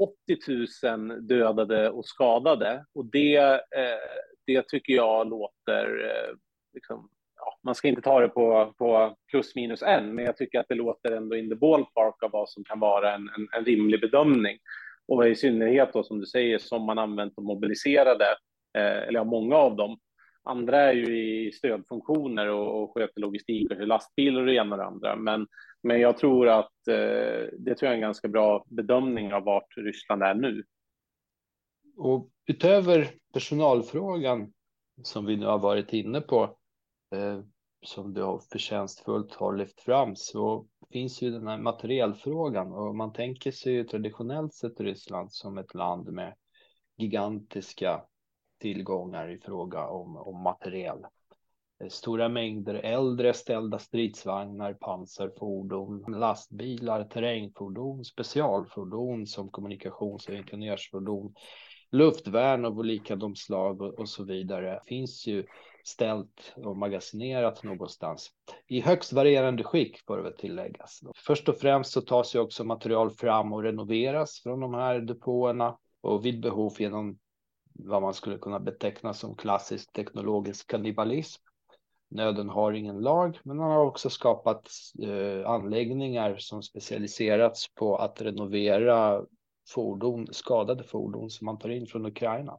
000 0.84 1.26
dödade 1.26 1.90
och 1.90 2.06
skadade 2.06 2.84
och 2.94 3.04
det, 3.04 3.36
eh, 3.36 3.98
det 4.46 4.68
tycker 4.68 4.92
jag 4.92 5.28
låter 5.28 6.04
eh, 6.04 6.34
liksom, 6.74 7.08
man 7.64 7.74
ska 7.74 7.88
inte 7.88 8.02
ta 8.02 8.20
det 8.20 8.28
på, 8.28 8.74
på 8.78 9.16
plus 9.30 9.54
minus 9.54 9.82
en, 9.82 10.14
men 10.14 10.24
jag 10.24 10.36
tycker 10.36 10.60
att 10.60 10.68
det 10.68 10.74
låter 10.74 11.10
ändå 11.10 11.36
in 11.36 11.48
the 11.48 11.54
ballpark 11.54 12.22
av 12.22 12.30
vad 12.30 12.48
som 12.48 12.64
kan 12.64 12.80
vara 12.80 13.14
en, 13.14 13.28
en, 13.36 13.48
en 13.58 13.64
rimlig 13.64 14.00
bedömning. 14.00 14.58
Och 15.08 15.28
i 15.28 15.34
synnerhet 15.34 15.92
då 15.92 16.02
som 16.02 16.20
du 16.20 16.26
säger, 16.26 16.58
som 16.58 16.86
man 16.86 16.98
använt 16.98 17.36
och 17.36 17.44
mobiliserade, 17.44 18.26
eh, 18.78 19.02
eller 19.08 19.18
ja, 19.18 19.24
många 19.24 19.56
av 19.56 19.76
dem. 19.76 19.98
Andra 20.44 20.80
är 20.80 20.92
ju 20.92 21.46
i 21.46 21.52
stödfunktioner 21.52 22.48
och, 22.48 22.82
och 22.82 22.94
sköter 22.94 23.20
logistik 23.20 23.70
och 23.70 23.86
lastbilar 23.86 24.40
och 24.40 24.46
det 24.46 24.54
ena 24.54 24.74
och 24.74 24.78
det 24.78 24.86
andra. 24.86 25.16
Men, 25.16 25.46
men 25.82 26.00
jag 26.00 26.18
tror 26.18 26.48
att 26.48 26.88
eh, 26.88 27.48
det 27.58 27.74
tror 27.74 27.86
jag 27.86 27.90
är 27.90 27.94
en 27.94 28.00
ganska 28.00 28.28
bra 28.28 28.64
bedömning 28.68 29.32
av 29.34 29.44
vart 29.44 29.76
Ryssland 29.76 30.22
är 30.22 30.34
nu. 30.34 30.64
Och 31.96 32.28
utöver 32.46 33.10
personalfrågan 33.32 34.52
som 35.02 35.26
vi 35.26 35.36
nu 35.36 35.46
har 35.46 35.58
varit 35.58 35.92
inne 35.92 36.20
på 36.20 36.42
eh, 37.14 37.40
som 37.82 38.14
du 38.14 38.22
har 38.22 38.38
förtjänstfullt 38.38 39.34
har 39.34 39.56
lyft 39.56 39.80
fram 39.80 40.16
så 40.16 40.66
finns 40.92 41.22
ju 41.22 41.30
den 41.30 41.46
här 41.46 41.58
materielfrågan 41.58 42.72
och 42.72 42.96
man 42.96 43.12
tänker 43.12 43.50
sig 43.50 43.72
ju 43.72 43.84
traditionellt 43.84 44.54
sett 44.54 44.80
Ryssland 44.80 45.32
som 45.32 45.58
ett 45.58 45.74
land 45.74 46.12
med 46.12 46.34
gigantiska 46.96 48.04
tillgångar 48.62 49.30
i 49.30 49.38
fråga 49.38 49.86
om, 49.86 50.16
om 50.16 50.42
materiel. 50.42 50.98
Eh, 51.82 51.88
stora 51.88 52.28
mängder 52.28 52.74
äldre 52.74 53.34
ställda 53.34 53.78
stridsvagnar, 53.78 54.74
pansarfordon, 54.74 56.04
lastbilar, 56.08 57.04
terrängfordon, 57.04 58.04
specialfordon 58.04 59.26
som 59.26 59.48
kommunikations 59.48 60.28
och 60.28 60.34
ingenjörsfordon, 60.34 61.34
luftvärn 61.90 62.64
av 62.64 62.78
olika 62.78 63.16
de 63.16 63.36
slag 63.36 63.82
och, 63.82 63.98
och 63.98 64.08
så 64.08 64.24
vidare. 64.24 64.80
finns 64.86 65.26
ju 65.26 65.46
ställt 65.84 66.52
och 66.56 66.76
magasinerat 66.76 67.62
någonstans 67.62 68.30
i 68.66 68.80
högst 68.80 69.12
varierande 69.12 69.64
skick 69.64 69.98
får 70.06 70.16
det 70.16 70.22
väl 70.22 70.36
tilläggas. 70.36 71.00
Först 71.16 71.48
och 71.48 71.56
främst 71.56 71.92
så 71.92 72.00
tas 72.00 72.34
ju 72.34 72.38
också 72.38 72.64
material 72.64 73.10
fram 73.10 73.52
och 73.52 73.62
renoveras 73.62 74.40
från 74.42 74.60
de 74.60 74.74
här 74.74 75.00
depåerna 75.00 75.78
och 76.00 76.24
vid 76.26 76.40
behov 76.40 76.72
genom 76.78 77.18
vad 77.84 78.02
man 78.02 78.14
skulle 78.14 78.38
kunna 78.38 78.60
beteckna 78.60 79.14
som 79.14 79.36
klassisk 79.36 79.92
teknologisk 79.92 80.70
kannibalism. 80.70 81.42
Nöden 82.10 82.48
har 82.48 82.72
ingen 82.72 83.00
lag, 83.00 83.38
men 83.42 83.56
man 83.56 83.70
har 83.70 83.84
också 83.84 84.10
skapat 84.10 84.70
eh, 85.02 85.50
anläggningar 85.50 86.36
som 86.38 86.62
specialiserats 86.62 87.74
på 87.74 87.96
att 87.96 88.22
renovera 88.22 89.24
fordon, 89.68 90.26
skadade 90.30 90.84
fordon 90.84 91.30
som 91.30 91.44
man 91.44 91.58
tar 91.58 91.68
in 91.68 91.86
från 91.86 92.06
Ukraina 92.06 92.58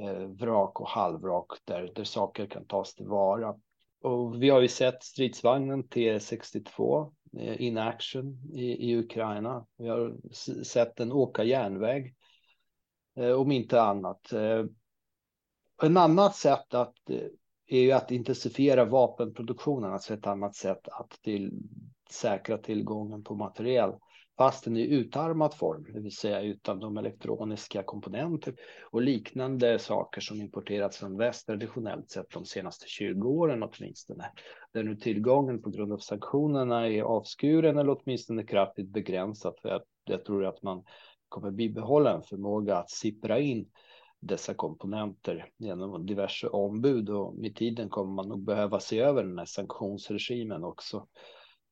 eh, 0.00 0.26
vrak 0.26 0.80
och 0.80 0.88
halvvrak 0.88 1.46
där, 1.64 1.92
där 1.94 2.04
saker 2.04 2.46
kan 2.46 2.66
tas 2.66 2.94
tillvara. 2.94 3.54
Och 4.02 4.42
vi 4.42 4.50
har 4.50 4.60
ju 4.60 4.68
sett 4.68 5.02
stridsvagnen 5.02 5.84
T62 5.84 7.12
eh, 7.38 7.62
in 7.62 7.78
action 7.78 8.50
i, 8.54 8.90
i 8.90 8.98
Ukraina. 8.98 9.66
Vi 9.78 9.88
har 9.88 10.16
sett 10.64 10.96
den 10.96 11.12
åka 11.12 11.44
järnväg, 11.44 12.06
eh, 12.06 12.23
Eh, 13.16 13.32
om 13.32 13.52
inte 13.52 13.82
annat. 13.82 14.32
Eh, 14.32 14.64
en 15.82 15.96
annat 15.96 16.36
sätt 16.36 16.74
att 16.74 17.10
eh, 17.10 17.26
är 17.66 17.80
ju 17.80 17.92
att 17.92 18.10
intensifiera 18.10 18.84
vapenproduktionen, 18.84 19.92
alltså 19.92 20.14
ett 20.14 20.26
annat 20.26 20.54
sätt 20.54 20.88
att 20.88 21.10
till, 21.22 21.52
säkra 22.10 22.58
tillgången 22.58 23.24
på 23.24 23.34
materiel 23.34 23.92
den 24.64 24.76
i 24.76 24.82
utarmad 24.82 25.54
form, 25.54 25.86
det 25.92 26.00
vill 26.00 26.16
säga 26.16 26.40
utan 26.40 26.80
de 26.80 26.96
elektroniska 26.96 27.82
komponenter 27.82 28.54
och 28.90 29.02
liknande 29.02 29.78
saker 29.78 30.20
som 30.20 30.40
importerats 30.40 30.98
från 30.98 31.16
väst 31.16 31.46
traditionellt 31.46 32.10
sett 32.10 32.30
de 32.30 32.44
senaste 32.44 32.86
20 32.88 33.28
åren 33.28 33.62
åtminstone. 33.62 34.30
Där 34.72 34.82
nu 34.82 34.96
tillgången 34.96 35.62
på 35.62 35.70
grund 35.70 35.92
av 35.92 35.98
sanktionerna 35.98 36.88
är 36.88 37.02
avskuren 37.02 37.78
eller 37.78 37.96
åtminstone 38.00 38.44
kraftigt 38.44 38.88
begränsat. 38.88 39.60
För 39.60 39.68
jag, 39.68 39.82
jag 40.04 40.24
tror 40.24 40.44
att 40.44 40.62
man 40.62 40.82
kommer 41.28 41.50
bibehålla 41.50 42.14
en 42.14 42.22
förmåga 42.22 42.76
att 42.76 42.90
sippra 42.90 43.38
in 43.38 43.70
dessa 44.20 44.54
komponenter 44.54 45.50
genom 45.56 46.06
diverse 46.06 46.48
ombud 46.48 47.10
och 47.10 47.34
med 47.34 47.56
tiden 47.56 47.88
kommer 47.88 48.12
man 48.12 48.28
nog 48.28 48.44
behöva 48.44 48.80
se 48.80 48.98
över 48.98 49.24
den 49.24 49.38
här 49.38 49.46
sanktionsregimen 49.46 50.64
också 50.64 51.06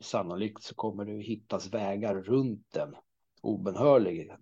sannolikt 0.00 0.62
så 0.62 0.75
kommer 0.75 1.04
det 1.04 1.23
hittas 1.23 1.75
vägar 1.75 2.14
runt 2.14 2.66
den 2.73 2.97
obenhörligen. 3.42 4.37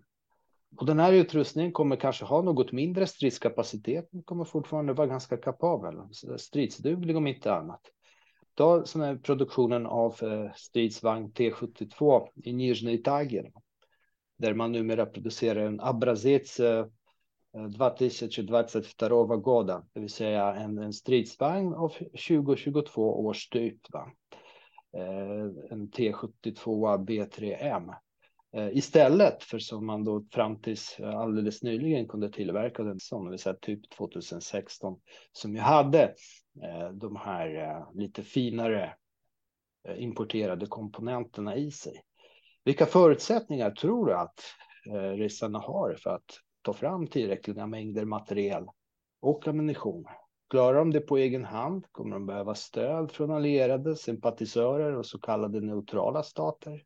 Och 0.77 0.87
den 0.87 1.01
här 1.01 1.13
utrustningen 1.13 1.73
kommer 1.73 1.97
kanske 1.97 2.25
ha 2.25 2.43
något 2.43 2.73
mindre 2.73 3.07
stridskapacitet, 3.07 4.09
men 4.13 4.23
kommer 4.23 4.45
fortfarande 4.45 4.93
vara 4.93 5.07
ganska 5.07 5.37
kapabel, 5.37 5.95
stridsduglig 6.39 7.17
om 7.17 7.27
inte 7.27 7.55
annat. 7.55 7.81
Då 8.55 8.85
som 8.85 9.01
är 9.01 9.17
produktionen 9.17 9.87
av 9.87 10.17
eh, 10.23 10.53
stridsvagn 10.57 11.33
T72 11.33 12.29
i 12.35 12.53
Nizjnij 12.53 13.03
Tagil, 13.03 13.51
där 14.41 14.55
man 14.55 14.73
numera 14.73 15.07
producerar 15.07 15.67
en 15.67 15.81
Abrazets 15.81 16.61
2022 18.27 19.37
goda, 19.37 19.87
det 19.93 20.01
vill 20.01 20.11
säga 20.11 20.55
en, 20.55 20.79
en 20.79 20.93
stridsvagn 20.93 21.75
av 21.75 21.89
2022 22.29 23.27
års 23.27 23.49
typ. 23.49 23.93
Va? 23.93 24.13
Eh, 24.97 25.71
en 25.71 25.89
T72 25.89 27.05
B3M. 27.07 27.95
Eh, 28.53 28.77
istället 28.77 29.43
för 29.43 29.59
som 29.59 29.87
man 29.87 30.05
då 30.05 30.25
fram 30.33 30.61
tills 30.61 31.01
eh, 31.01 31.17
alldeles 31.17 31.63
nyligen 31.63 32.09
kunde 32.09 32.31
tillverka 32.31 32.83
den 32.83 33.01
som, 33.01 33.25
det 33.25 33.31
vill 33.31 33.39
säga 33.39 33.57
typ 33.61 33.91
2016, 33.91 35.01
som 35.33 35.55
ju 35.55 35.61
hade 35.61 36.15
de 36.93 37.17
här 37.17 37.85
lite 37.95 38.23
finare 38.23 38.95
importerade 39.97 40.67
komponenterna 40.67 41.57
i 41.57 41.71
sig. 41.71 42.03
Vilka 42.71 42.87
förutsättningar 42.87 43.71
tror 43.71 44.07
du 44.07 44.15
att 44.15 44.41
eh, 44.87 45.11
ryssarna 45.11 45.59
har 45.59 45.95
för 45.95 46.11
att 46.11 46.41
ta 46.63 46.73
fram 46.73 47.07
tillräckliga 47.07 47.67
mängder 47.67 48.05
materiel 48.05 48.67
och 49.23 49.49
ammunition 49.49 50.05
Klarar 50.51 50.79
de 50.79 50.91
det 50.91 51.01
på 51.01 51.17
egen 51.17 51.45
hand 51.45 51.85
kommer 51.93 52.13
de 52.13 52.27
behöva 52.27 52.55
stöd 52.55 53.13
från 53.13 53.31
allierade, 53.31 53.97
sympatisörer 53.97 54.97
och 54.97 55.07
så 55.07 55.19
kallade 55.19 55.61
neutrala 55.61 56.23
stater. 56.23 56.83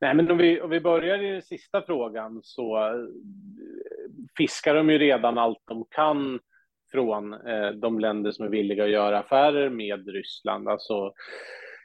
Nej, 0.00 0.14
men 0.14 0.30
om 0.30 0.38
vi, 0.38 0.60
om 0.60 0.70
vi 0.70 0.80
börjar 0.80 1.22
i 1.22 1.30
den 1.30 1.42
sista 1.42 1.82
frågan 1.82 2.40
så 2.42 2.76
eh, 2.76 2.94
fiskar 4.36 4.74
de 4.74 4.90
ju 4.90 4.98
redan 4.98 5.38
allt 5.38 5.62
de 5.64 5.84
kan 5.90 6.40
från 6.92 7.32
eh, 7.32 7.70
de 7.70 8.00
länder 8.00 8.30
som 8.30 8.44
är 8.44 8.50
villiga 8.50 8.84
att 8.84 8.90
göra 8.90 9.18
affärer 9.18 9.70
med 9.70 10.08
Ryssland. 10.08 10.68
Alltså 10.68 11.12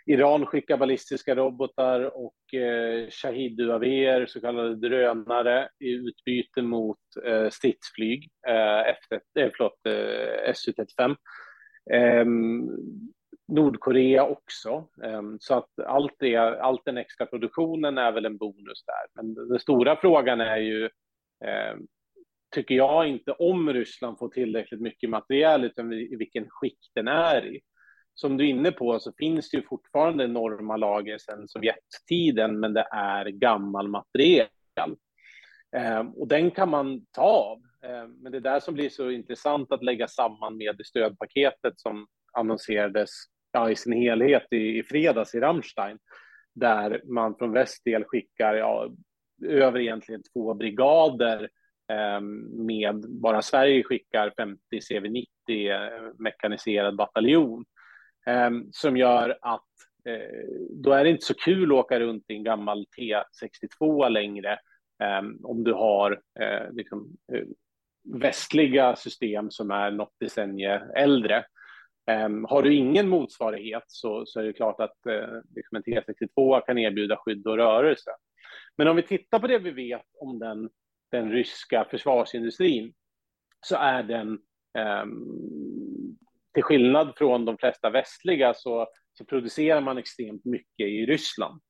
Iran 0.09 0.45
skickar 0.45 0.77
ballistiska 0.77 1.35
robotar 1.35 2.17
och 2.17 2.53
eh, 2.53 3.07
Shahid-UAV, 3.09 4.25
så 4.25 4.41
kallade 4.41 4.75
drönare, 4.75 5.69
i 5.79 5.89
utbyte 5.89 6.61
mot 6.61 6.97
eh, 7.25 7.49
stridsflyg, 7.49 8.29
eh, 8.47 8.79
F 8.79 8.97
eh, 9.11 9.49
förlåt, 9.57 9.85
eh, 9.85 10.53
Su-35. 10.53 11.15
Eh, 11.93 12.25
Nordkorea 13.47 14.23
också. 14.23 14.87
Eh, 15.03 15.21
så 15.39 15.55
att 15.55 15.79
allt, 15.85 16.15
det, 16.19 16.35
allt 16.37 16.85
den 16.85 16.97
extra 16.97 17.25
produktionen 17.25 17.97
är 17.97 18.11
väl 18.11 18.25
en 18.25 18.37
bonus 18.37 18.83
där. 18.85 19.23
Men 19.23 19.33
den 19.33 19.59
stora 19.59 19.95
frågan 19.95 20.41
är 20.41 20.57
ju, 20.57 20.85
eh, 21.45 21.77
tycker 22.55 22.75
jag 22.75 23.07
inte 23.07 23.31
om 23.31 23.73
Ryssland 23.73 24.19
får 24.19 24.29
tillräckligt 24.29 24.81
mycket 24.81 25.09
materiel, 25.09 25.63
utan 25.63 25.93
i 25.93 26.15
vilken 26.15 26.45
skick 26.49 26.79
den 26.95 27.07
är 27.07 27.45
i 27.45 27.61
som 28.19 28.37
du 28.37 28.45
är 28.45 28.49
inne 28.49 28.71
på 28.71 28.99
så 28.99 29.11
finns 29.17 29.49
det 29.49 29.57
ju 29.57 29.63
fortfarande 29.63 30.23
enorma 30.23 30.77
lager 30.77 31.17
sedan 31.17 31.47
Sovjettiden, 31.47 32.59
men 32.59 32.73
det 32.73 32.87
är 32.91 33.25
gammal 33.25 33.87
materiel. 33.87 34.47
Eh, 35.75 35.99
och 36.15 36.27
den 36.27 36.51
kan 36.51 36.69
man 36.69 37.05
ta 37.11 37.21
av. 37.21 37.57
Eh, 37.83 38.07
men 38.07 38.31
det 38.31 38.37
är 38.37 38.41
där 38.41 38.59
som 38.59 38.73
blir 38.73 38.89
så 38.89 39.11
intressant 39.11 39.71
att 39.71 39.83
lägga 39.83 40.07
samman 40.07 40.57
med 40.57 40.77
det 40.77 40.85
stödpaketet 40.85 41.79
som 41.79 42.07
annonserades 42.33 43.09
ja, 43.51 43.71
i 43.71 43.75
sin 43.75 43.93
helhet 43.93 44.47
i, 44.51 44.79
i 44.79 44.83
fredags 44.83 45.35
i 45.35 45.39
Rammstein, 45.39 45.99
där 46.55 47.01
man 47.05 47.35
från 47.35 47.51
väst 47.51 47.83
del 47.85 48.03
skickar 48.03 48.53
ja, 48.53 48.91
över 49.45 49.79
egentligen 49.79 50.23
två 50.33 50.53
brigader 50.53 51.49
eh, 51.91 52.21
med 52.65 53.05
bara 53.09 53.41
Sverige 53.41 53.83
skickar 53.83 54.33
50 54.37 54.59
CV90 54.71 55.25
eh, 55.47 56.13
mekaniserad 56.17 56.95
bataljon 56.95 57.59
eh, 57.59 57.78
Ehm, 58.29 58.67
som 58.71 58.97
gör 58.97 59.37
att 59.41 59.65
eh, 60.05 60.45
då 60.69 60.91
är 60.91 61.03
det 61.03 61.09
inte 61.09 61.25
så 61.25 61.33
kul 61.33 61.71
att 61.71 61.77
åka 61.77 61.99
runt 61.99 62.25
i 62.27 62.33
en 62.33 62.43
gammal 62.43 62.85
T62 62.97 64.09
längre 64.09 64.59
ehm, 65.03 65.45
om 65.45 65.63
du 65.63 65.73
har 65.73 66.21
eh, 66.39 66.71
liksom, 66.71 67.17
eh, 67.33 67.43
västliga 68.03 68.95
system 68.95 69.51
som 69.51 69.71
är 69.71 69.91
något 69.91 70.13
decennium 70.19 70.81
äldre. 70.95 71.45
Ehm, 72.11 72.45
har 72.45 72.63
du 72.63 72.73
ingen 72.73 73.09
motsvarighet 73.09 73.83
så, 73.87 74.25
så 74.25 74.39
är 74.39 74.43
det 74.43 74.53
klart 74.53 74.79
att 74.79 75.05
eh, 75.05 75.41
liksom 75.55 75.75
en 75.75 75.83
T62 75.83 76.65
kan 76.65 76.77
erbjuda 76.77 77.17
skydd 77.17 77.47
och 77.47 77.57
rörelse. 77.57 78.11
Men 78.77 78.87
om 78.87 78.95
vi 78.95 79.03
tittar 79.03 79.39
på 79.39 79.47
det 79.47 79.59
vi 79.59 79.71
vet 79.71 80.05
om 80.19 80.39
den, 80.39 80.69
den 81.11 81.31
ryska 81.31 81.85
försvarsindustrin 81.91 82.93
så 83.65 83.75
är 83.75 84.03
den, 84.03 84.39
till 86.53 86.63
skillnad 86.63 87.13
från 87.17 87.45
de 87.45 87.57
flesta 87.57 87.89
västliga, 87.89 88.53
så, 88.53 88.87
så 89.13 89.25
producerar 89.25 89.81
man 89.81 89.97
extremt 89.97 90.45
mycket 90.45 90.87
i 90.87 91.05
Ryssland. 91.05 91.61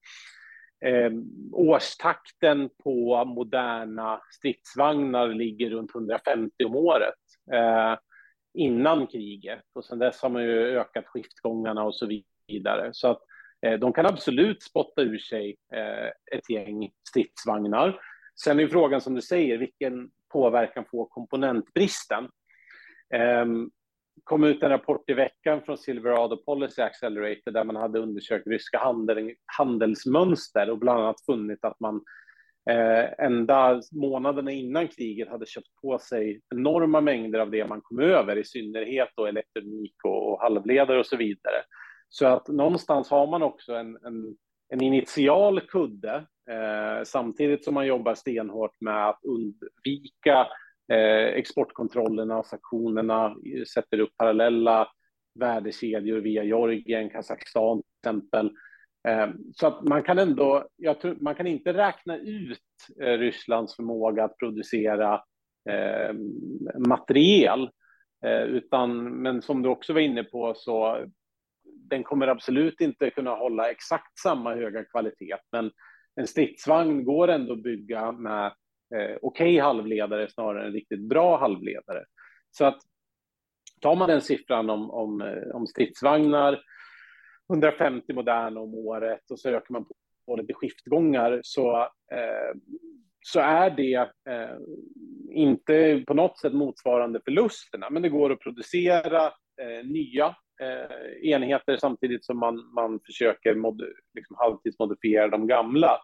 Eh, 0.85 1.11
årstakten 1.53 2.69
på 2.83 3.25
moderna 3.25 4.21
stridsvagnar 4.31 5.27
ligger 5.27 5.69
runt 5.69 5.95
150 5.95 6.65
om 6.65 6.75
året. 6.75 7.15
eh, 7.53 7.97
innan 8.53 9.07
kriget 9.07 9.63
och 9.73 9.85
sen 9.85 9.99
dess 9.99 10.21
har 10.21 10.29
man 10.29 10.43
ju 10.43 10.77
ökat 10.79 11.05
skiftgångarna 11.07 11.83
och 11.83 11.95
så 11.95 12.09
vidare. 12.47 12.89
Så 12.93 13.07
att 13.07 13.21
eh, 13.65 13.79
de 13.79 13.93
kan 13.93 14.05
absolut 14.05 14.63
spotta 14.63 15.01
ur 15.01 15.17
sig 15.17 15.57
eh, 15.73 16.37
ett 16.37 16.49
gäng 16.49 16.91
stridsvagnar. 17.09 17.99
Sen 18.43 18.59
är 18.59 18.67
frågan 18.67 19.01
som 19.01 19.15
du 19.15 19.21
säger, 19.21 19.57
vilken 19.57 20.09
påverkan 20.29 20.85
får 20.91 21.05
komponentbristen? 21.05 22.29
Ehm, 23.13 23.69
Kom 24.23 24.43
ut 24.43 24.63
en 24.63 24.69
rapport 24.69 25.09
i 25.09 25.13
veckan 25.13 25.61
från 25.61 25.77
Silverado 25.77 26.37
Policy 26.37 26.81
Accelerator 26.81 27.51
där 27.51 27.63
man 27.63 27.75
hade 27.75 27.99
undersökt 27.99 28.47
ryska 28.47 28.77
handel, 28.77 29.31
handelsmönster 29.57 30.69
och 30.69 30.79
bland 30.79 30.99
annat 30.99 31.25
funnit 31.25 31.65
att 31.65 31.79
man 31.79 32.01
eh, 32.69 33.25
ända 33.25 33.81
månaderna 33.91 34.51
innan 34.51 34.87
kriget 34.87 35.29
hade 35.29 35.45
köpt 35.45 35.75
på 35.81 35.99
sig 35.99 36.41
enorma 36.55 37.01
mängder 37.01 37.39
av 37.39 37.51
det 37.51 37.67
man 37.67 37.81
kom 37.81 37.99
över, 37.99 38.37
i 38.37 38.43
synnerhet 38.43 39.09
då 39.15 39.25
elektronik 39.25 39.95
och, 40.03 40.31
och 40.31 40.41
halvledare 40.41 40.99
och 40.99 41.05
så 41.05 41.17
vidare. 41.17 41.63
Så 42.09 42.25
att 42.25 42.47
någonstans 42.47 43.09
har 43.09 43.27
man 43.27 43.43
också 43.43 43.73
en, 43.73 43.97
en, 44.05 44.35
en 44.69 44.83
initial 44.83 45.61
kudde 45.61 46.15
eh, 46.49 47.03
samtidigt 47.03 47.63
som 47.63 47.73
man 47.73 47.87
jobbar 47.87 48.15
stenhårt 48.15 48.81
med 48.81 49.09
att 49.09 49.19
undvika 49.23 50.47
Eh, 50.91 51.27
exportkontrollerna 51.27 52.37
och 52.37 52.45
sanktionerna, 52.45 53.35
sätter 53.73 53.99
upp 53.99 54.17
parallella 54.17 54.87
värdekedjor 55.39 56.17
via 56.17 56.43
Georgien, 56.43 57.09
Kazakstan 57.09 57.81
till 57.81 57.99
exempel. 57.99 58.51
Eh, 59.07 59.29
så 59.55 59.67
att 59.67 59.83
man 59.83 60.03
kan 60.03 60.19
ändå, 60.19 60.67
jag 60.75 61.01
tror, 61.01 61.17
man 61.21 61.35
kan 61.35 61.47
inte 61.47 61.73
räkna 61.73 62.17
ut 62.17 62.59
eh, 63.01 63.17
Rysslands 63.17 63.75
förmåga 63.75 64.23
att 64.23 64.37
producera 64.37 65.13
eh, 65.69 66.13
materiel, 66.87 67.69
eh, 68.25 68.41
utan, 68.43 69.03
men 69.21 69.41
som 69.41 69.61
du 69.61 69.69
också 69.69 69.93
var 69.93 70.01
inne 70.01 70.23
på 70.23 70.53
så 70.55 71.05
den 71.89 72.03
kommer 72.03 72.27
absolut 72.27 72.81
inte 72.81 73.09
kunna 73.09 73.35
hålla 73.35 73.71
exakt 73.71 74.19
samma 74.19 74.55
höga 74.55 74.85
kvalitet, 74.85 75.37
men 75.51 75.71
en 76.15 76.27
stridsvagn 76.27 77.05
går 77.05 77.27
ändå 77.27 77.53
att 77.53 77.63
bygga 77.63 78.11
med 78.11 78.53
eh, 78.95 79.17
okej 79.21 79.21
okay 79.21 79.59
halvledare 79.59 80.29
snarare 80.29 80.65
än 80.67 80.73
riktigt 80.73 81.09
bra 81.09 81.37
halvledare. 81.37 82.05
Så 82.51 82.65
att 82.65 82.79
tar 83.81 83.95
man 83.95 84.09
den 84.09 84.21
siffran 84.21 84.69
om, 84.69 84.91
om, 84.91 85.21
eh, 85.21 85.55
om 85.55 85.67
stridsvagnar 85.67 86.59
150 87.49 88.13
moderna 88.13 88.59
om 88.59 88.75
året 88.75 89.31
och 89.31 89.39
så 89.39 89.49
ökar 89.49 89.73
man 89.73 89.85
på 90.25 90.35
lite 90.35 90.53
skiftgångar 90.53 91.39
så, 91.43 91.81
eh, 92.11 92.57
så 93.21 93.39
är 93.39 93.69
det 93.69 94.11
eh, 94.29 94.57
inte 95.31 96.03
på 96.07 96.13
något 96.13 96.39
sätt 96.39 96.53
motsvarande 96.53 97.21
förlusterna, 97.25 97.89
men 97.89 98.01
det 98.01 98.09
går 98.09 98.31
att 98.31 98.39
producera 98.39 99.25
eh, 99.61 99.85
nya 99.85 100.35
eh, 100.61 101.31
enheter 101.31 101.77
samtidigt 101.77 102.25
som 102.25 102.37
man, 102.37 102.73
man 102.73 102.99
försöker 103.05 103.55
mod, 103.55 103.81
liksom 104.13 104.35
halvtidsmodifiera 104.39 105.27
de 105.27 105.47
gamla. 105.47 106.01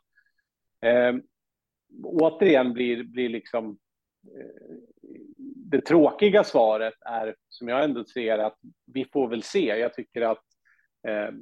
Eh, 0.85 1.15
Återigen 2.03 2.73
blir, 2.73 3.03
blir 3.03 3.29
liksom 3.29 3.77
eh, 4.37 4.75
det 5.71 5.81
tråkiga 5.81 6.43
svaret 6.43 6.93
är, 7.01 7.35
som 7.49 7.67
jag 7.67 7.83
ändå 7.83 8.05
ser, 8.05 8.37
att 8.37 8.57
vi 8.93 9.05
får 9.05 9.29
väl 9.29 9.43
se. 9.43 9.65
Jag 9.65 9.93
tycker 9.93 10.21
att 10.21 10.43
Eh, 11.07 11.33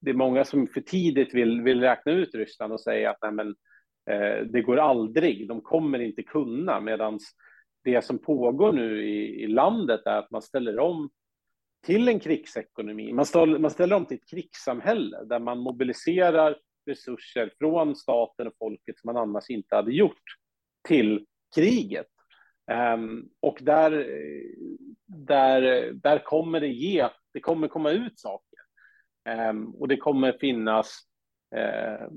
det 0.00 0.10
är 0.10 0.14
många 0.14 0.44
som 0.44 0.66
för 0.66 0.80
tidigt 0.80 1.34
vill, 1.34 1.62
vill 1.62 1.80
räkna 1.80 2.12
ut 2.12 2.34
Ryssland 2.34 2.72
och 2.72 2.80
säga 2.80 3.10
att 3.10 3.18
nej, 3.22 3.32
men, 3.32 3.48
eh, 4.10 4.46
det 4.46 4.62
går 4.62 4.76
aldrig, 4.76 5.48
de 5.48 5.60
kommer 5.60 5.98
inte 5.98 6.22
kunna, 6.22 6.80
medan 6.80 7.18
det 7.84 8.04
som 8.04 8.18
pågår 8.18 8.72
nu 8.72 9.04
i, 9.08 9.42
i, 9.42 9.46
landet 9.46 10.00
är 10.06 10.18
att 10.18 10.30
man 10.30 10.42
ställer 10.42 10.78
om 10.78 11.10
till 11.86 12.08
en 12.08 12.20
krigsekonomi. 12.20 13.12
Man 13.12 13.26
ställer, 13.26 13.58
man 13.58 13.70
ställer 13.70 13.96
om 13.96 14.06
till 14.06 14.16
ett 14.16 14.30
krigssamhälle 14.30 15.24
där 15.24 15.38
man 15.38 15.58
mobiliserar 15.58 16.56
resurser 16.86 17.52
från 17.58 17.96
staten 17.96 18.46
och 18.46 18.56
folket 18.58 18.98
som 18.98 19.12
man 19.12 19.16
annars 19.16 19.50
inte 19.50 19.76
hade 19.76 19.92
gjort 19.92 20.22
till 20.88 21.26
kriget. 21.54 22.06
Um, 22.96 23.28
och 23.40 23.58
där, 23.60 24.06
där, 25.06 25.92
där 25.92 26.18
kommer 26.18 26.60
det 26.60 26.68
ge, 26.68 27.08
det 27.32 27.40
kommer 27.40 27.68
komma 27.68 27.90
ut 27.90 28.18
saker. 28.20 28.58
Ehm, 29.28 29.70
och 29.74 29.88
det 29.88 29.96
kommer 29.96 30.32
finnas, 30.32 31.00
ehm, 31.56 32.08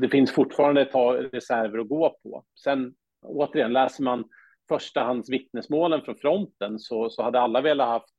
det 0.00 0.08
finns 0.08 0.32
fortfarande 0.32 0.82
ett 0.82 0.94
reserver 1.32 1.78
att 1.78 1.88
gå 1.88 2.18
på. 2.22 2.44
Sen 2.64 2.94
återigen, 3.22 3.72
läser 3.72 4.02
man 4.02 4.24
förstahandsvittnesmålen 4.68 6.02
från 6.02 6.16
fronten 6.16 6.78
så, 6.78 7.10
så 7.10 7.22
hade 7.22 7.40
alla 7.40 7.60
velat 7.60 7.88
haft 7.88 8.14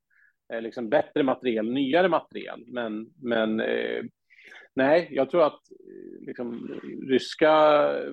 eh, 0.53 0.61
liksom 0.61 0.89
bättre 0.89 1.23
material, 1.23 1.71
nyare 1.71 2.07
materiel. 2.07 2.63
Men, 2.67 3.09
men 3.21 3.59
eh, 3.59 4.03
nej, 4.73 5.07
jag 5.11 5.29
tror 5.29 5.43
att 5.43 5.61
eh, 5.71 6.25
liksom, 6.27 6.67
ryska 7.09 7.53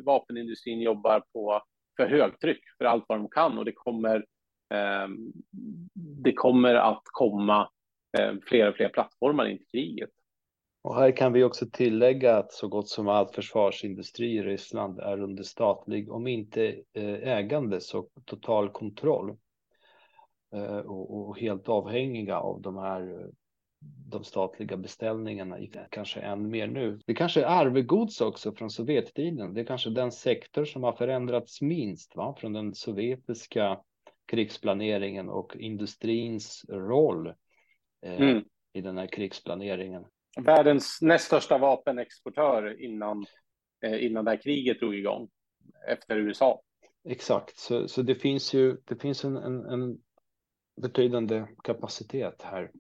vapenindustrin 0.05 0.81
jobbar 0.81 1.23
på 1.33 1.63
för 1.97 2.07
högtryck 2.07 2.61
för 2.79 2.85
allt 2.85 3.05
vad 3.09 3.19
de 3.19 3.29
kan 3.29 3.59
och 3.59 3.65
det 3.65 3.73
kommer, 3.73 4.17
eh, 4.75 5.09
det 6.25 6.33
kommer 6.33 6.75
att 6.75 7.03
komma 7.05 7.69
Eh, 8.19 8.35
fler 8.47 8.69
och 8.69 8.75
fler 8.75 8.89
plattformar 8.89 9.47
in 9.47 9.59
till 9.59 9.67
kriget. 9.67 10.11
Och 10.83 10.95
här 10.95 11.17
kan 11.17 11.33
vi 11.33 11.45
också 11.45 11.67
tillägga 11.73 12.37
att 12.37 12.53
så 12.53 12.69
gott 12.69 12.89
som 12.89 13.09
all 13.09 13.29
försvarsindustri 13.29 14.37
i 14.37 14.43
Ryssland 14.43 14.99
är 14.99 15.23
under 15.23 15.43
statlig, 15.43 16.13
om 16.13 16.27
inte 16.27 16.83
eh, 16.93 17.29
ägande, 17.29 17.81
så 17.81 18.09
total 18.25 18.69
kontroll. 18.69 19.37
Eh, 20.55 20.79
och 20.79 21.39
helt 21.39 21.69
avhängiga 21.69 22.39
av 22.39 22.63
de 22.63 22.77
här 22.77 23.31
de 24.11 24.25
statliga 24.25 24.77
beställningarna, 24.77 25.59
kanske 25.91 26.21
än 26.21 26.51
mer 26.51 26.67
nu. 26.67 27.01
Det 27.07 27.15
kanske 27.15 27.43
är 27.43 27.47
arvegods 27.47 28.21
också 28.21 28.53
från 28.53 28.71
Sovjettiden. 28.71 29.55
Det 29.55 29.61
är 29.61 29.65
kanske 29.65 29.91
den 29.91 30.13
sektor 30.13 30.65
som 30.65 30.83
har 30.83 30.93
förändrats 30.93 31.63
minst 31.63 32.17
va? 32.17 32.37
från 32.39 32.53
den 32.53 32.75
sovjetiska 32.75 33.81
krigsplaneringen 34.27 35.29
och 35.29 35.57
industrins 35.57 36.65
roll 36.69 37.35
Eh, 38.03 38.21
mm. 38.21 38.45
i 38.73 38.81
den 38.81 38.99
här 38.99 39.07
krigsplaneringen. 39.07 40.05
Världens 40.41 40.99
näst 41.03 41.25
största 41.25 41.59
vapenexportör 41.59 42.83
innan, 42.83 43.27
eh, 43.85 44.05
innan 44.05 44.25
det 44.25 44.31
här 44.31 44.43
kriget 44.43 44.81
drog 44.81 44.95
igång 44.95 45.29
efter 45.89 46.17
USA. 46.17 46.63
Exakt, 47.09 47.59
så, 47.59 47.89
så 47.89 48.03
det 48.03 48.15
finns 48.15 48.55
ju 48.55 48.77
det 48.85 48.97
finns 48.97 49.25
en, 49.25 49.37
en, 49.37 49.67
en 49.67 49.99
betydande 50.83 51.47
kapacitet 51.65 52.43
här. 52.43 52.71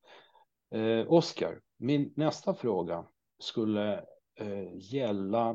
Eh, 0.71 1.13
Oskar, 1.13 1.61
min 1.77 2.13
nästa 2.17 2.55
fråga 2.55 3.07
skulle 3.39 4.05
eh, 4.41 4.75
gälla 4.75 5.51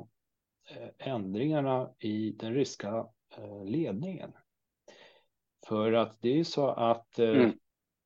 eh, 0.69 1.07
ändringarna 1.09 1.89
i 1.99 2.31
den 2.31 2.53
ryska 2.53 3.07
eh, 3.37 3.65
ledningen. 3.65 4.31
För 5.67 5.93
att 5.93 6.21
det 6.21 6.39
är 6.39 6.43
så 6.43 6.67
att 6.67 7.19
eh, 7.19 7.29
mm. 7.29 7.51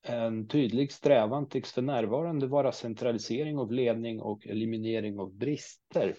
En 0.10 0.48
tydlig 0.48 0.92
strävan 0.92 1.50
tycks 1.50 1.74
för 1.74 1.82
närvarande 1.82 2.48
vara 2.48 2.72
centralisering 2.72 3.58
av 3.58 3.72
ledning 3.72 4.22
och 4.22 4.48
eliminering 4.48 5.20
av 5.20 5.34
brister 5.34 6.16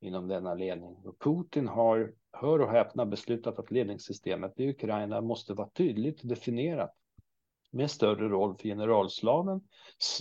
inom 0.00 0.28
denna 0.28 0.54
ledning. 0.54 0.96
Och 1.04 1.18
Putin 1.18 1.68
har, 1.68 2.14
hör 2.32 2.58
och 2.58 2.70
häpna, 2.70 3.06
beslutat 3.06 3.58
att 3.58 3.70
ledningssystemet 3.70 4.60
i 4.60 4.68
Ukraina 4.68 5.20
måste 5.20 5.54
vara 5.54 5.68
tydligt 5.68 6.28
definierat 6.28 6.94
med 7.70 7.90
större 7.90 8.28
roll 8.28 8.56
för 8.56 8.68
generalstaben, 8.68 9.60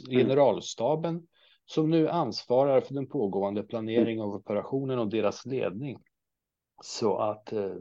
mm. 0.10 0.20
generalstaben 0.20 1.28
som 1.66 1.90
nu 1.90 2.10
ansvarar 2.10 2.82
för 2.82 2.94
den 2.94 3.08
pågående 3.08 3.64
planering 3.64 4.22
av 4.22 4.36
operationen 4.36 5.00
och 5.00 5.10
deras 5.10 5.46
ledning. 5.46 5.98
Så 6.84 7.18
att 7.18 7.54
eh, 7.54 7.76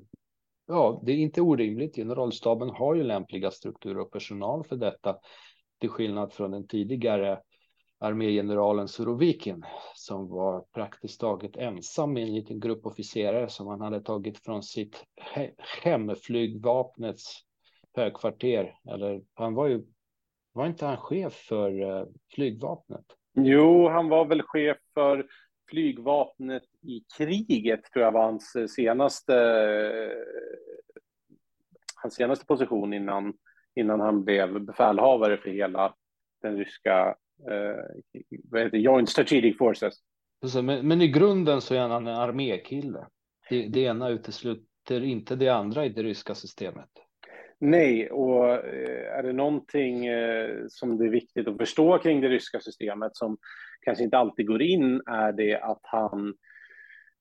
ja, 0.66 1.02
det 1.04 1.12
är 1.12 1.16
inte 1.16 1.40
orimligt. 1.40 1.96
Generalstaben 1.96 2.70
har 2.70 2.94
ju 2.94 3.02
lämpliga 3.02 3.50
strukturer 3.50 3.98
och 3.98 4.12
personal 4.12 4.64
för 4.64 4.76
detta, 4.76 5.16
till 5.81 5.88
skillnad 5.88 6.33
från 6.33 6.50
den 6.50 6.66
tidigare 6.66 7.40
armégeneralen 8.00 8.88
Surovikin 8.88 9.64
som 9.94 10.28
var 10.28 10.61
praktiskt 10.61 11.20
taget 11.20 11.57
ensam 11.57 12.12
med 12.12 12.22
en 12.22 12.35
liten 12.35 12.61
grupp 12.61 12.87
officerare 12.87 13.48
som 13.48 13.66
han 13.66 13.81
hade 13.81 14.00
tagit 14.00 14.38
från 14.38 14.62
sitt 14.62 15.04
he 15.16 15.50
hemflygvapnets 15.83 17.47
högkvarter. 17.96 18.79
Eller 18.88 19.22
han 19.35 19.55
var 19.55 19.66
ju, 19.66 19.83
var 20.53 20.66
inte 20.66 20.87
han 20.87 20.96
chef 20.96 21.35
för 21.35 21.81
uh, 21.81 22.07
flygvapnet? 22.35 23.05
Jo, 23.35 23.88
han 23.88 24.09
var 24.09 24.24
väl 24.24 24.42
chef 24.42 24.77
för 24.94 25.27
flygvapnet 25.70 26.62
i 26.83 27.05
kriget, 27.16 27.85
tror 27.92 28.05
jag 28.05 28.12
var 28.12 28.24
hans 28.24 28.57
senaste, 28.68 29.35
hans 32.03 32.14
senaste 32.14 32.46
position 32.46 32.92
innan, 32.92 33.35
innan 33.74 34.01
han 34.01 34.24
blev 34.24 34.61
befälhavare 34.61 35.37
för 35.37 35.51
hela 35.51 35.94
den 36.42 36.57
ryska 36.57 37.16
eh, 37.51 38.20
vad 38.44 38.62
heter 38.62 38.79
Joint 38.79 39.09
Strategic 39.09 39.59
Forces. 39.59 39.94
Men, 40.62 40.88
men, 40.88 41.03
i 41.03 41.09
grunden 41.09 41.61
så 41.61 41.74
är 41.74 41.79
han 41.79 42.07
en 42.07 42.14
armékille. 42.14 43.07
Det, 43.48 43.68
det 43.68 43.81
ena 43.81 44.09
utesluter 44.09 45.03
inte 45.03 45.37
det 45.37 45.48
andra 45.48 45.87
i 45.87 45.88
det 45.88 46.03
ryska 46.03 46.35
systemet. 46.35 46.90
Nej, 47.60 48.10
och 48.10 48.48
eh, 48.50 49.18
är 49.18 49.22
det 49.22 49.32
någonting 49.32 50.06
eh, 50.06 50.64
som 50.68 50.98
det 50.98 51.04
är 51.04 51.10
viktigt 51.10 51.48
att 51.48 51.56
förstå 51.56 51.98
kring 51.98 52.20
det 52.20 52.28
ryska 52.28 52.60
systemet 52.60 53.16
som 53.16 53.38
kanske 53.80 54.04
inte 54.04 54.18
alltid 54.18 54.46
går 54.46 54.62
in 54.62 55.02
är 55.06 55.32
det 55.32 55.60
att 55.60 55.80
han 55.82 56.34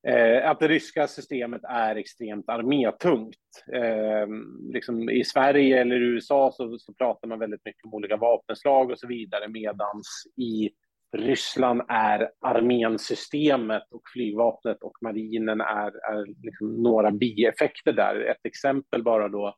eh, 0.08 0.50
att 0.50 0.60
det 0.60 0.68
ryska 0.68 1.06
systemet 1.06 1.60
är 1.64 1.96
extremt 1.96 2.48
armétungt. 2.48 3.64
Ehm, 3.72 4.70
liksom 4.72 5.10
I 5.10 5.24
Sverige 5.24 5.80
eller 5.80 5.96
USA 5.96 6.50
så, 6.52 6.78
så 6.78 6.94
pratar 6.94 7.28
man 7.28 7.38
väldigt 7.38 7.64
mycket 7.64 7.84
om 7.84 7.94
olika 7.94 8.16
vapenslag 8.16 8.90
och 8.90 8.98
så 8.98 9.06
vidare 9.06 9.48
medans 9.48 10.22
i 10.36 10.70
Ryssland 11.16 11.82
är 11.88 12.30
armén 12.40 12.98
systemet 12.98 13.82
och 13.90 14.02
flygvapnet 14.12 14.82
och 14.82 14.98
marinen 15.02 15.60
är, 15.60 16.12
är 16.12 16.26
liksom 16.42 16.82
några 16.82 17.10
bieffekter 17.10 17.92
där. 17.92 18.20
Ett 18.20 18.44
exempel 18.46 19.02
bara 19.02 19.28
då 19.28 19.54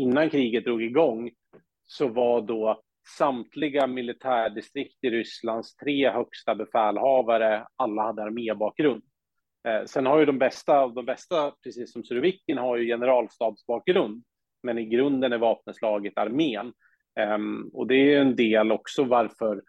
innan 0.00 0.30
kriget 0.30 0.64
drog 0.64 0.82
igång 0.82 1.30
så 1.86 2.08
var 2.08 2.40
då 2.40 2.82
samtliga 3.18 3.86
militärdistrikt 3.86 5.04
i 5.04 5.10
Rysslands 5.10 5.76
tre 5.76 6.10
högsta 6.10 6.54
befälhavare, 6.54 7.66
alla 7.76 8.02
hade 8.02 8.22
armébakgrund. 8.22 9.02
Eh, 9.68 9.84
sen 9.84 10.06
har 10.06 10.18
ju 10.18 10.24
de 10.24 10.38
bästa 10.38 10.78
av 10.78 10.94
de 10.94 11.04
bästa, 11.04 11.52
precis 11.62 11.92
som 11.92 12.04
Surovikin, 12.04 12.58
har 12.58 12.76
ju 12.76 12.86
generalstabsbakgrund. 12.86 14.24
Men 14.62 14.78
i 14.78 14.84
grunden 14.84 15.32
är 15.32 15.38
vapenslaget 15.38 16.18
armén. 16.18 16.72
Eh, 17.20 17.38
och 17.72 17.86
det 17.86 17.94
är 17.94 18.04
ju 18.04 18.16
en 18.16 18.36
del 18.36 18.72
också 18.72 19.04
varför, 19.04 19.62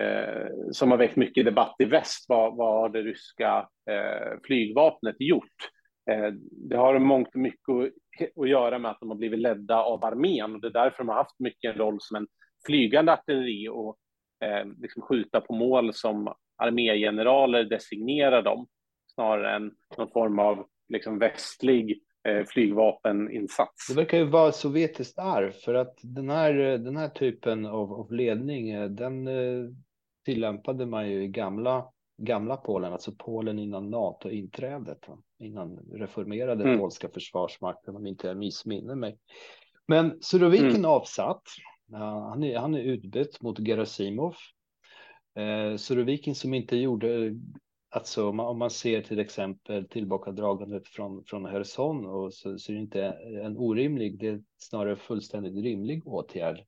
eh, 0.00 0.46
som 0.72 0.90
har 0.90 0.98
väckt 0.98 1.16
mycket 1.16 1.44
debatt 1.44 1.76
i 1.78 1.84
väst, 1.84 2.24
vad, 2.28 2.56
vad 2.56 2.80
har 2.80 2.88
det 2.88 3.02
ryska 3.02 3.68
eh, 3.90 4.38
flygvapnet 4.46 5.16
gjort? 5.18 5.70
Eh, 6.10 6.32
det 6.68 6.76
har 6.76 6.98
mångt 6.98 7.28
och 7.28 7.40
mycket 7.40 7.68
att 8.36 8.48
göra 8.48 8.78
med 8.78 8.90
att 8.90 9.00
de 9.00 9.10
har 9.10 9.16
blivit 9.16 9.40
ledda 9.40 9.82
av 9.82 10.04
armén 10.04 10.54
och 10.54 10.60
det 10.60 10.66
är 10.66 10.72
därför 10.72 10.98
de 10.98 11.08
har 11.08 11.16
haft 11.16 11.40
mycket 11.40 11.72
en 11.72 11.78
roll 11.78 11.96
som 12.00 12.16
en 12.16 12.26
flygande 12.66 13.12
artilleri 13.12 13.68
och 13.68 13.96
eh, 14.44 14.66
liksom 14.78 15.02
skjuta 15.02 15.40
på 15.40 15.54
mål 15.54 15.94
som 15.94 16.34
armégeneraler 16.56 17.64
designerar 17.64 18.42
dem 18.42 18.66
snarare 19.14 19.56
än 19.56 19.72
någon 19.98 20.10
form 20.10 20.38
av 20.38 20.66
liksom 20.88 21.18
västlig 21.18 22.02
eh, 22.28 22.44
flygvapeninsats. 22.44 23.88
Det 23.88 23.94
verkar 23.94 24.18
ju 24.18 24.24
vara 24.24 24.52
sovjetiskt 24.52 25.18
arv 25.18 25.50
för 25.50 25.74
att 25.74 25.98
den 26.02 26.30
här, 26.30 26.54
den 26.78 26.96
här 26.96 27.08
typen 27.08 27.66
av, 27.66 27.92
av 27.92 28.12
ledning, 28.12 28.70
eh, 28.70 28.88
den 28.88 29.28
eh, 29.28 29.70
tillämpade 30.24 30.86
man 30.86 31.10
ju 31.10 31.22
i 31.22 31.28
gamla 31.28 31.86
gamla 32.24 32.56
Polen, 32.56 32.92
alltså 32.92 33.12
Polen 33.18 33.58
innan 33.58 33.90
NATO-inträdet, 33.90 35.06
innan 35.38 35.78
reformerade 35.92 36.64
mm. 36.64 36.78
polska 36.78 37.08
försvarsmakten, 37.08 37.96
om 37.96 38.06
inte 38.06 38.26
jag 38.26 38.36
missminner 38.36 38.94
mig. 38.94 39.18
Men 39.86 40.18
Surovikin 40.20 40.68
mm. 40.68 40.84
avsatt. 40.84 41.42
Han 41.92 42.42
är, 42.42 42.58
han 42.58 42.74
är 42.74 42.80
utbytt 42.80 43.42
mot 43.42 43.58
Gerasimov. 43.58 44.34
Eh, 45.34 45.76
Surovikin 45.76 46.34
som 46.34 46.54
inte 46.54 46.76
gjorde, 46.76 47.34
alltså 47.90 48.28
om 48.28 48.36
man, 48.36 48.46
om 48.46 48.58
man 48.58 48.70
ser 48.70 49.02
till 49.02 49.18
exempel 49.18 49.88
tillbakadragandet 49.88 50.88
från, 50.88 51.24
från 51.24 51.46
Herson 51.46 52.06
och 52.06 52.34
så, 52.34 52.58
så 52.58 52.72
är 52.72 52.76
det 52.76 52.82
inte 52.82 53.04
en 53.44 53.56
orimlig, 53.56 54.18
det 54.18 54.26
är 54.26 54.42
snarare 54.58 54.96
fullständigt 54.96 55.64
rimlig 55.64 56.06
åtgärd. 56.06 56.64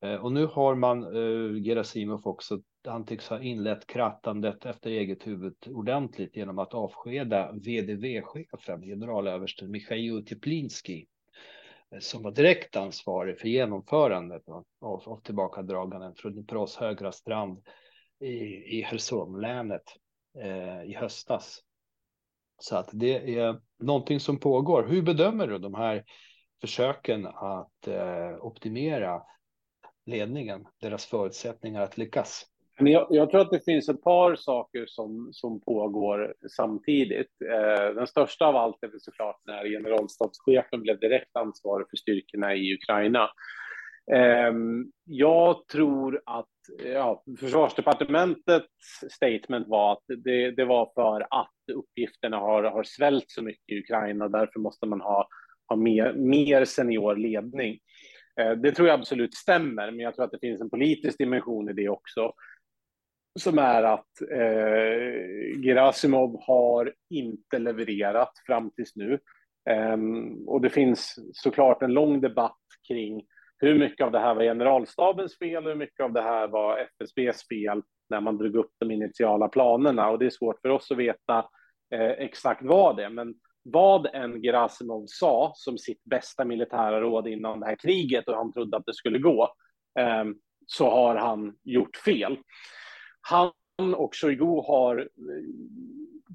Eh, 0.00 0.14
och 0.14 0.32
nu 0.32 0.46
har 0.46 0.74
man 0.74 1.02
eh, 1.02 1.62
Gerasimov 1.62 2.26
också 2.26 2.60
han 2.84 3.06
tycks 3.06 3.28
ha 3.28 3.40
inlett 3.40 3.86
krattandet 3.86 4.66
efter 4.66 4.90
eget 4.90 5.26
huvud 5.26 5.54
ordentligt 5.66 6.36
genom 6.36 6.58
att 6.58 6.74
avskeda 6.74 7.52
VDV-chefen, 7.52 8.82
generalöversten 8.82 9.70
Michail 9.70 10.26
Teplinski, 10.26 11.06
som 12.00 12.22
var 12.22 12.30
direkt 12.30 12.76
ansvarig 12.76 13.38
för 13.38 13.48
genomförandet 13.48 14.42
av, 14.48 14.64
av 14.80 15.20
tillbakadragandet 15.20 16.20
från 16.20 16.32
Dnipros 16.32 16.76
högra 16.76 17.12
strand 17.12 17.62
i, 18.20 18.34
i 18.78 18.82
Hersonlänet 18.82 19.84
eh, 20.38 20.82
i 20.82 20.94
höstas. 20.94 21.60
Så 22.58 22.76
att 22.76 22.90
det 22.92 23.38
är 23.38 23.60
någonting 23.78 24.20
som 24.20 24.40
pågår. 24.40 24.86
Hur 24.86 25.02
bedömer 25.02 25.46
du 25.46 25.58
de 25.58 25.74
här 25.74 26.04
försöken 26.60 27.26
att 27.26 27.88
eh, 27.88 28.36
optimera 28.40 29.22
ledningen, 30.06 30.66
deras 30.80 31.06
förutsättningar 31.06 31.82
att 31.82 31.98
lyckas? 31.98 32.49
Men 32.80 32.92
jag, 32.92 33.06
jag, 33.10 33.30
tror 33.30 33.40
att 33.40 33.50
det 33.50 33.64
finns 33.64 33.88
ett 33.88 34.02
par 34.02 34.36
saker 34.36 34.84
som, 34.86 35.28
som 35.32 35.60
pågår 35.60 36.34
samtidigt. 36.56 37.30
Eh, 37.44 37.94
den 37.94 38.06
största 38.06 38.46
av 38.46 38.56
allt 38.56 38.76
är 38.82 38.88
väl 38.88 39.00
såklart 39.00 39.40
när 39.46 39.68
generalstabschefen 39.68 40.82
blev 40.82 40.98
direkt 40.98 41.36
ansvarig 41.36 41.86
för 41.90 41.96
styrkorna 41.96 42.54
i 42.54 42.74
Ukraina. 42.74 43.30
Eh, 44.12 44.52
jag 45.04 45.68
tror 45.68 46.22
att 46.26 46.46
ja, 46.84 47.24
försvarsdepartementets 47.40 48.68
statement 49.10 49.68
var 49.68 49.92
att 49.92 50.04
det, 50.24 50.50
det, 50.50 50.64
var 50.64 50.92
för 50.94 51.20
att 51.20 51.74
uppgifterna 51.74 52.36
har, 52.36 52.62
har 52.62 52.82
svällt 52.82 53.24
så 53.30 53.42
mycket 53.42 53.72
i 53.72 53.78
Ukraina. 53.78 54.28
Därför 54.28 54.60
måste 54.60 54.86
man 54.86 55.00
ha, 55.00 55.28
ha 55.68 55.76
mer, 55.76 56.12
mer 56.12 56.64
senior 56.64 57.16
ledning. 57.16 57.78
Eh, 58.40 58.52
det 58.52 58.72
tror 58.72 58.88
jag 58.88 59.00
absolut 59.00 59.34
stämmer, 59.34 59.90
men 59.90 60.00
jag 60.00 60.14
tror 60.14 60.24
att 60.24 60.30
det 60.30 60.40
finns 60.40 60.60
en 60.60 60.70
politisk 60.70 61.18
dimension 61.18 61.68
i 61.68 61.72
det 61.72 61.88
också 61.88 62.32
som 63.38 63.58
är 63.58 63.82
att 63.82 64.22
eh, 64.32 65.62
Gerasimov 65.62 66.42
har 66.46 66.94
inte 67.10 67.58
levererat 67.58 68.32
fram 68.46 68.70
tills 68.70 68.96
nu. 68.96 69.18
Eh, 69.70 69.96
och 70.46 70.60
det 70.60 70.70
finns 70.70 71.14
såklart 71.32 71.82
en 71.82 71.92
lång 71.92 72.20
debatt 72.20 72.58
kring 72.88 73.22
hur 73.58 73.78
mycket 73.78 74.04
av 74.06 74.12
det 74.12 74.18
här 74.18 74.34
var 74.34 74.42
generalstabens 74.42 75.38
fel 75.38 75.64
och 75.64 75.70
hur 75.70 75.78
mycket 75.78 76.04
av 76.04 76.12
det 76.12 76.22
här 76.22 76.48
var 76.48 76.78
FSBs 76.78 77.48
fel 77.48 77.82
när 78.10 78.20
man 78.20 78.38
drog 78.38 78.56
upp 78.56 78.72
de 78.78 78.90
initiala 78.90 79.48
planerna. 79.48 80.10
Och 80.10 80.18
det 80.18 80.26
är 80.26 80.30
svårt 80.30 80.60
för 80.60 80.68
oss 80.68 80.90
att 80.90 80.98
veta 80.98 81.38
eh, 81.94 82.10
exakt 82.10 82.62
vad 82.62 82.96
det 82.96 83.04
är. 83.04 83.10
Men 83.10 83.34
vad 83.62 84.06
en 84.06 84.42
Gerasimov 84.42 85.04
sa 85.06 85.52
som 85.54 85.78
sitt 85.78 86.04
bästa 86.04 86.44
militära 86.44 87.00
råd 87.00 87.28
innan 87.28 87.60
det 87.60 87.66
här 87.66 87.76
kriget 87.76 88.28
och 88.28 88.36
han 88.36 88.52
trodde 88.52 88.76
att 88.76 88.86
det 88.86 88.94
skulle 88.94 89.18
gå, 89.18 89.54
eh, 89.98 90.24
så 90.66 90.90
har 90.90 91.16
han 91.16 91.54
gjort 91.64 91.96
fel. 91.96 92.38
Han 93.20 93.52
och 93.94 94.14
Shoigu 94.14 94.62
har 94.66 94.98
eh, 94.98 95.06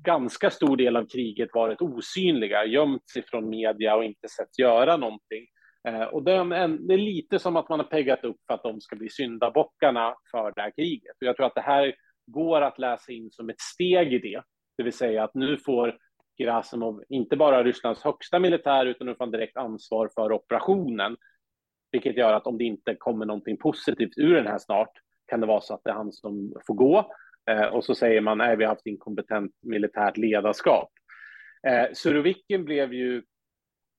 ganska 0.04 0.50
stor 0.50 0.78
del 0.78 0.96
av 0.96 1.06
kriget 1.06 1.50
varit 1.54 1.82
osynliga, 1.82 2.66
gömt 2.66 3.10
sig 3.10 3.24
från 3.24 3.50
media 3.50 3.96
och 3.96 4.04
inte 4.04 4.28
sett 4.30 4.60
göra 4.60 4.98
någonting. 4.98 5.46
Eh, 5.88 6.04
och 6.04 6.24
det 6.24 6.32
är 6.34 6.98
lite 6.98 7.40
som 7.40 7.56
att 7.56 7.70
man 7.70 7.80
har 7.80 7.88
peggat 7.88 8.24
upp 8.24 8.38
för 8.48 8.54
att 8.54 8.64
de 8.64 8.82
ska 8.82 8.96
bli 8.96 9.10
syndabockarna 9.10 10.16
för 10.32 10.54
det 10.56 10.62
här 10.62 10.72
kriget. 10.72 11.16
Och 11.22 11.28
jag 11.28 11.36
tror 11.36 11.46
att 11.46 11.56
det 11.56 11.62
här 11.62 11.96
går 12.26 12.62
att 12.62 12.80
läsa 12.80 13.12
in 13.12 13.32
som 13.32 13.50
ett 13.50 13.62
steg 13.62 14.14
i 14.14 14.20
det, 14.20 14.42
det 14.78 14.84
vill 14.84 14.94
säga 14.94 15.24
att 15.24 15.34
nu 15.34 15.58
får 15.58 15.98
Gerasimov 16.38 17.04
inte 17.10 17.38
bara 17.38 17.64
Rysslands 17.64 18.04
högsta 18.04 18.40
militär 18.40 18.86
utan 18.86 19.08
nu 19.08 19.16
får 19.16 19.26
han 19.26 19.32
direkt 19.32 19.58
ansvar 19.58 20.10
för 20.16 20.32
operationen, 20.32 21.18
vilket 21.92 22.18
gör 22.18 22.34
att 22.34 22.48
om 22.48 22.58
det 22.58 22.64
inte 22.64 22.96
kommer 22.96 23.26
någonting 23.26 23.58
positivt 23.58 24.18
ur 24.18 24.36
den 24.36 24.48
här 24.48 24.58
snart 24.58 24.92
kan 25.28 25.40
det 25.42 25.48
vara 25.48 25.62
så 25.62 25.74
att 25.74 25.82
det 25.84 25.90
är 25.90 25.96
han 25.96 26.12
som 26.12 26.54
får 26.68 26.74
gå. 26.74 27.12
Eh, 27.50 27.66
och 27.66 27.86
så 27.86 27.96
säger 27.96 28.22
man, 28.22 28.38
nej, 28.38 28.56
vi 28.56 28.64
har 28.64 28.72
haft 28.72 28.86
inkompetent 28.86 29.52
militärt 29.62 30.18
ledarskap. 30.18 30.90
Eh, 31.68 31.86
Surovikin 31.94 32.66
blev 32.66 32.94
ju, 32.94 33.24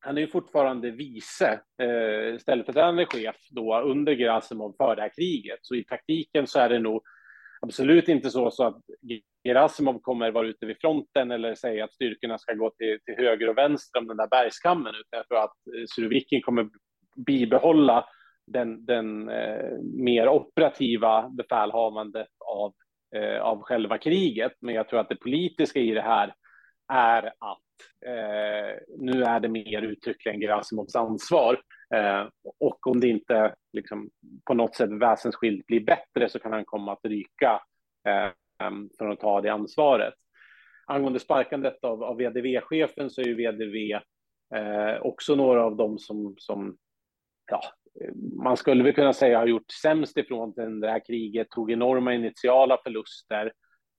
han 0.00 0.16
är 0.16 0.20
ju 0.20 0.28
fortfarande 0.28 0.90
vice 0.90 1.60
eh, 1.82 2.38
ställföreträdande 2.38 3.06
chef 3.06 3.36
då 3.50 3.80
under 3.80 4.14
Gerasimov 4.14 4.74
för 4.76 4.96
det 4.96 5.02
här 5.02 5.12
kriget. 5.16 5.58
Så 5.62 5.74
i 5.74 5.84
praktiken 5.84 6.46
så 6.46 6.58
är 6.58 6.68
det 6.68 6.78
nog 6.78 7.02
absolut 7.60 8.08
inte 8.08 8.30
så, 8.30 8.50
så 8.50 8.64
att 8.64 8.76
Gerasimov 9.44 10.00
kommer 10.00 10.30
vara 10.30 10.46
ute 10.46 10.66
vid 10.66 10.76
fronten 10.80 11.30
eller 11.30 11.54
säga 11.54 11.84
att 11.84 11.92
styrkorna 11.92 12.38
ska 12.38 12.54
gå 12.54 12.70
till, 12.70 12.98
till 13.04 13.14
höger 13.24 13.48
och 13.48 13.58
vänster 13.58 13.98
om 13.98 14.06
den 14.06 14.16
där 14.16 14.28
bergskammen, 14.28 14.94
utan 14.94 15.18
jag 15.18 15.28
tror 15.28 15.38
att 15.38 15.56
eh, 15.76 15.84
Surovikin 15.94 16.42
kommer 16.42 16.68
bibehålla 17.26 18.04
den, 18.46 18.84
den 18.84 19.28
eh, 19.28 19.78
mer 19.82 20.28
operativa 20.28 21.28
befälhavandet 21.28 22.28
av, 22.38 22.74
eh, 23.16 23.40
av 23.40 23.62
själva 23.62 23.98
kriget. 23.98 24.52
Men 24.60 24.74
jag 24.74 24.88
tror 24.88 25.00
att 25.00 25.08
det 25.08 25.16
politiska 25.16 25.80
i 25.80 25.90
det 25.90 26.02
här 26.02 26.34
är 26.92 27.26
att 27.26 27.60
eh, 28.06 28.78
nu 28.98 29.22
är 29.22 29.40
det 29.40 29.48
mer 29.48 29.82
uttryckligen 29.82 30.40
Gerasimovs 30.40 30.96
ansvar. 30.96 31.60
Eh, 31.94 32.26
och 32.60 32.86
om 32.86 33.00
det 33.00 33.08
inte 33.08 33.54
liksom, 33.72 34.10
på 34.44 34.54
något 34.54 34.74
sätt 34.74 34.90
väsensskilt 34.90 35.66
blir 35.66 35.80
bättre 35.80 36.28
så 36.28 36.38
kan 36.38 36.52
han 36.52 36.64
komma 36.64 36.92
att 36.92 37.04
ryka 37.04 37.62
eh, 38.08 38.30
för 38.98 39.08
att 39.08 39.20
ta 39.20 39.40
det 39.40 39.52
ansvaret. 39.52 40.14
Angående 40.86 41.20
sparkandet 41.20 41.84
av, 41.84 42.02
av 42.02 42.16
VDV-chefen 42.16 43.10
så 43.10 43.20
är 43.20 43.26
ju 43.26 43.34
VDV 43.34 43.92
eh, 44.54 45.00
också 45.00 45.34
några 45.34 45.64
av 45.64 45.76
dem 45.76 45.98
som, 45.98 46.34
som 46.38 46.76
ja, 47.50 47.60
man 48.44 48.56
skulle 48.56 48.84
väl 48.84 48.92
kunna 48.92 49.12
säga 49.12 49.38
har 49.38 49.46
gjort 49.46 49.70
sämst 49.82 50.16
ifrån 50.16 50.80
det 50.80 50.90
här 50.90 51.06
kriget, 51.06 51.50
tog 51.50 51.72
enorma 51.72 52.14
initiala 52.14 52.78
förluster. 52.84 53.52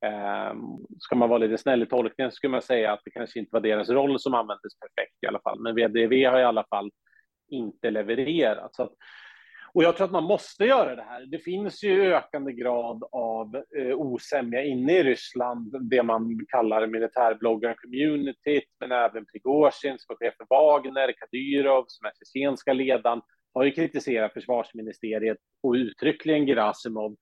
Eh, 0.06 0.54
ska 1.00 1.16
man 1.16 1.30
vara 1.30 1.40
lite 1.40 1.58
snäll 1.58 1.84
i 1.84 1.86
tolkningen 1.86 2.32
så 2.32 2.36
skulle 2.36 2.52
man 2.52 2.62
säga 2.62 2.94
att 2.94 3.02
det 3.06 3.12
kanske 3.12 3.40
inte 3.40 3.50
var 3.54 3.62
deras 3.62 3.90
roll 3.90 4.20
som 4.20 4.34
användes 4.34 4.80
perfekt 4.80 5.24
i 5.24 5.28
alla 5.28 5.40
fall, 5.40 5.60
men 5.60 5.76
VDV 5.76 6.26
har 6.26 6.40
i 6.40 6.44
alla 6.44 6.66
fall 6.70 6.92
inte 7.50 7.92
levererat. 7.92 8.76
Så 8.76 8.84
att, 8.84 8.94
och 9.74 9.84
jag 9.84 9.98
tror 9.98 10.06
att 10.06 10.12
man 10.12 10.24
måste 10.24 10.66
göra 10.66 10.96
det 10.96 11.02
här. 11.02 11.26
Det 11.26 11.40
finns 11.40 11.84
ju 11.84 12.14
ökande 12.14 12.54
grad 12.54 13.04
av 13.12 13.56
eh, 13.78 13.96
osämja 13.96 14.64
inne 14.64 14.98
i 14.98 15.04
Ryssland, 15.04 15.90
det 15.90 16.04
man 16.04 16.40
kallar 16.48 16.88
militärbloggar-communityt, 16.88 18.70
men 18.80 18.92
även 18.92 19.26
Prigozjin 19.26 20.00
som 20.00 20.14
är 20.14 20.18
chef 20.18 20.34
för 20.38 20.46
Wagner, 20.50 21.14
Kadyrov 21.20 21.86
som 21.88 22.06
är 22.06 22.12
tjetjenska 22.20 22.74
ledaren, 22.74 23.22
har 23.58 23.66
ju 23.66 23.72
kritiserat 23.72 24.34
försvarsministeriet 24.34 25.38
och 25.64 25.74
uttryckligen 25.74 26.46
Gerasimov 26.46 27.16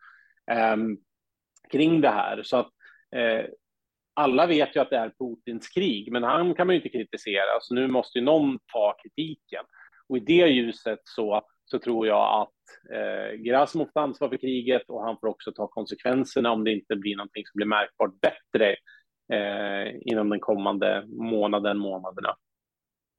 eh, 0.52 0.78
kring 1.72 2.02
det 2.02 2.10
här. 2.10 2.44
Så 2.44 2.58
att 2.58 2.72
eh, 3.16 3.46
alla 4.14 4.48
vet 4.48 4.76
ju 4.76 4.80
att 4.80 4.90
det 4.90 4.98
är 4.98 5.14
Putins 5.20 5.70
krig, 5.70 6.12
men 6.12 6.24
han 6.24 6.56
kan 6.56 6.68
man 6.68 6.76
ju 6.76 6.82
inte 6.82 6.98
kritisera, 6.98 7.60
så 7.62 7.76
nu 7.76 7.88
måste 7.88 8.20
ju 8.20 8.26
någon 8.26 8.60
ta 8.74 8.96
kritiken. 9.04 9.64
Och 10.10 10.18
i 10.18 10.20
det 10.20 10.48
ljuset 10.48 11.00
så, 11.04 11.42
så 11.66 11.80
tror 11.80 12.08
jag 12.08 12.42
att 12.42 12.94
eh, 12.94 13.44
Gerasimov 13.44 13.86
tar 13.86 14.02
ansvar 14.02 14.30
för 14.30 14.38
kriget 14.38 14.90
och 14.90 15.04
han 15.04 15.18
får 15.20 15.28
också 15.28 15.52
ta 15.52 15.68
konsekvenserna 15.68 16.52
om 16.52 16.64
det 16.64 16.72
inte 16.72 16.96
blir 16.96 17.18
någonting 17.18 17.44
som 17.46 17.58
blir 17.58 17.68
märkbart 17.68 18.12
bättre 18.22 18.76
eh, 19.34 19.96
inom 20.02 20.30
den 20.30 20.40
kommande 20.40 21.06
månaden, 21.08 21.78
månaderna. 21.78 22.36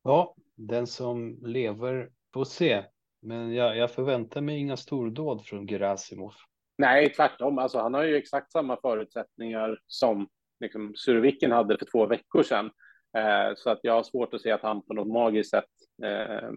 Ja, 0.03 0.35
den 0.57 0.87
som 0.87 1.39
lever 1.43 2.11
får 2.35 2.45
se. 2.45 2.85
Men 3.27 3.55
jag, 3.55 3.77
jag 3.77 3.91
förväntar 3.91 4.41
mig 4.41 4.59
inga 4.59 4.77
stordåd 4.77 5.45
från 5.45 5.67
Gerasimov. 5.67 6.33
Nej, 6.79 7.13
tvärtom. 7.13 7.59
Alltså, 7.59 7.79
han 7.79 7.95
har 7.95 8.03
ju 8.03 8.17
exakt 8.17 8.53
samma 8.53 8.77
förutsättningar 8.81 9.79
som 9.87 10.29
liksom, 10.61 10.93
Surovikin 10.97 11.53
hade 11.53 11.79
för 11.79 11.87
två 11.87 12.07
veckor 12.07 12.43
sedan. 12.43 12.71
Eh, 13.17 13.55
så 13.57 13.71
att 13.71 13.81
jag 13.83 13.93
har 13.93 14.03
svårt 14.03 14.35
att 14.35 14.41
se 14.41 14.51
att 14.51 14.63
han 14.63 14.83
på 14.83 14.95
något 14.95 15.09
magiskt 15.09 15.51
sätt 15.51 15.65
eh, 16.03 16.51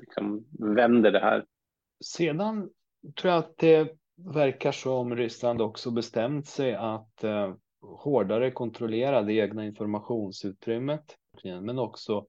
liksom 0.00 0.46
vänder 0.58 1.10
det 1.10 1.20
här. 1.20 1.44
Sedan 2.04 2.70
tror 3.16 3.32
jag 3.32 3.38
att 3.38 3.58
det 3.58 3.96
verkar 4.34 4.72
som 4.72 5.16
Ryssland 5.16 5.60
också 5.60 5.90
bestämt 5.90 6.46
sig 6.46 6.74
att 6.74 7.24
eh, 7.24 7.54
hårdare 7.80 8.50
kontrollera 8.50 9.22
det 9.22 9.32
egna 9.32 9.66
informationsutrymmet, 9.66 11.16
men 11.44 11.78
också 11.78 12.26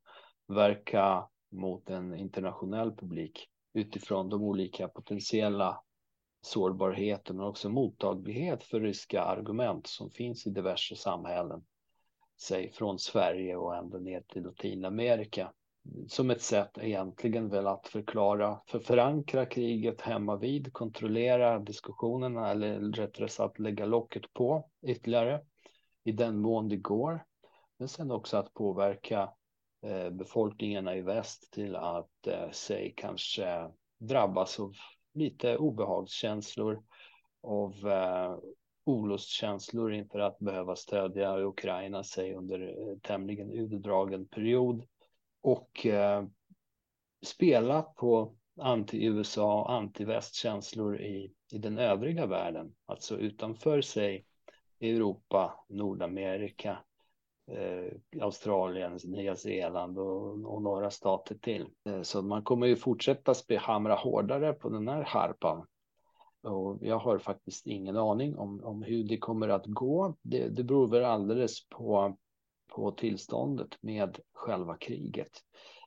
verka 0.47 1.28
mot 1.52 1.90
en 1.90 2.16
internationell 2.16 2.96
publik 2.96 3.50
utifrån 3.74 4.30
de 4.30 4.44
olika 4.44 4.88
potentiella 4.88 5.82
sårbarheter 6.42 7.34
men 7.34 7.46
också 7.46 7.70
mottaglighet 7.70 8.64
för 8.64 8.80
ryska 8.80 9.22
argument 9.22 9.88
som 9.88 10.10
finns 10.12 10.48
i 10.48 10.50
diverse 10.50 10.96
samhällen. 10.96 11.64
Säg 12.42 12.72
från 12.72 13.00
Sverige 13.00 13.56
och 13.56 13.76
ända 13.76 13.98
ner 13.98 14.22
till 14.22 14.44
Latinamerika. 14.44 15.54
Som 16.08 16.30
ett 16.30 16.42
sätt 16.42 16.78
egentligen 16.78 17.50
väl 17.50 17.68
att 17.68 17.88
förklara, 17.88 18.62
för 18.68 18.80
förankra 18.80 19.46
kriget 19.46 20.02
hemma 20.02 20.36
vid, 20.36 20.74
kontrollera 20.74 21.60
diskussionerna 21.60 22.52
eller 22.52 22.80
rättare 22.80 23.28
sagt 23.28 23.60
lägga 23.60 23.86
locket 23.86 24.34
på 24.34 24.70
ytterligare 24.88 25.42
i 26.04 26.12
den 26.12 26.42
mån 26.42 26.70
det 26.70 26.78
går. 26.78 27.26
Men 27.78 27.88
sen 27.88 28.12
också 28.12 28.38
att 28.38 28.54
påverka 28.54 29.30
Eh, 29.82 30.10
befolkningarna 30.10 30.96
i 30.96 31.02
väst 31.02 31.52
till 31.52 31.76
att 31.76 32.28
eh, 32.28 32.50
sig 32.52 32.94
kanske 32.98 33.72
drabbas 33.98 34.60
av 34.60 34.76
lite 35.13 35.58
obehagskänslor, 35.58 36.84
av 37.44 37.88
eh, 37.88 38.38
olustkänslor 38.84 39.94
inför 39.94 40.20
att 40.20 40.39
behöva 40.39 40.76
stödja 40.76 41.38
Ukraina 41.39 42.04
sig 42.04 42.36
under 42.36 42.60
eh, 42.62 42.98
tämligen 43.02 43.52
utdragen 43.52 44.28
period. 44.28 44.84
Och 45.42 45.86
eh, 45.86 46.26
spela 47.26 47.82
på 47.82 48.36
anti-USA 48.62 49.62
och 49.62 49.72
anti-västkänslor 49.72 51.02
i, 51.02 51.34
i 51.52 51.58
den 51.58 51.78
övriga 51.78 52.26
världen, 52.26 52.76
alltså 52.86 53.18
utanför 53.18 53.82
sig 53.82 54.26
Europa, 54.80 55.65
Nordamerika 55.70 56.78
eh, 57.52 58.22
Australien, 58.22 59.00
Nya 59.04 59.36
Zeeland 59.36 60.00
och, 60.00 60.54
och 60.54 60.62
några 60.62 60.90
stater 60.90 61.36
till. 61.36 61.66
Eh, 61.90 62.02
så 62.02 62.22
man 62.22 62.44
kommer 62.44 62.68
ju 62.68 62.76
fortsätta 62.76 63.34
hamra 63.60 63.96
hårdare 63.96 64.54
på 64.54 64.70
den 64.70 64.88
här 64.88 65.04
harpan. 65.04 65.66
Och 66.44 66.78
jag 66.82 67.00
har 67.00 67.18
faktiskt 67.18 67.68
ingen 67.68 67.98
aning 67.98 68.38
om, 68.38 68.64
om 68.64 68.84
hur 68.84 69.04
det 69.04 69.18
kommer 69.18 69.50
att 69.50 69.66
gå. 69.66 70.16
Det, 70.22 70.50
det 70.50 70.64
beror 70.64 70.88
väl 70.88 71.06
alldeles 71.06 71.70
på, 71.70 72.18
på 72.68 72.92
tillståndet 72.92 73.78
med 73.82 74.20
själva 74.34 74.78
kriget, 74.78 75.32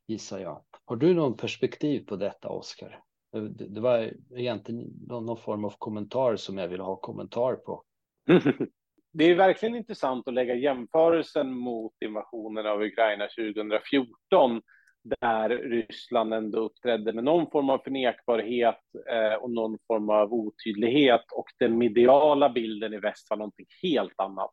gissar 0.06 0.38
jag. 0.38 0.62
Har 0.84 0.96
du 0.96 1.14
någon 1.14 1.36
perspektiv 1.36 2.06
på 2.06 2.16
detta, 2.16 2.48
Oskar? 2.48 3.02
Det, 3.32 3.68
det 3.68 3.80
var 3.80 4.12
egentligen 4.36 4.92
någon, 5.08 5.26
någon 5.26 5.36
form 5.36 5.64
av 5.64 5.74
kommentar 5.78 6.36
som 6.36 6.58
jag 6.58 6.68
ville 6.68 6.82
ha 6.82 6.96
kommentar 6.96 7.54
på. 7.54 7.82
det 9.12 9.24
är 9.24 9.34
verkligen 9.34 9.76
intressant 9.76 10.28
att 10.28 10.34
lägga 10.34 10.54
jämförelsen 10.54 11.52
mot 11.52 11.92
invasionen 12.04 12.66
av 12.66 12.82
Ukraina 12.82 13.26
2014 13.26 14.62
där 15.04 15.48
Ryssland 15.48 16.34
ändå 16.34 16.58
uppträdde 16.58 17.12
med 17.12 17.24
någon 17.24 17.50
form 17.50 17.70
av 17.70 17.78
förnekbarhet 17.78 18.80
eh, 19.10 19.34
och 19.34 19.50
någon 19.50 19.78
form 19.86 20.10
av 20.10 20.32
otydlighet 20.32 21.24
och 21.32 21.46
den 21.58 21.78
mediala 21.78 22.48
bilden 22.48 22.94
i 22.94 22.98
väst 22.98 23.30
var 23.30 23.36
någonting 23.36 23.66
helt 23.82 24.20
annat. 24.20 24.50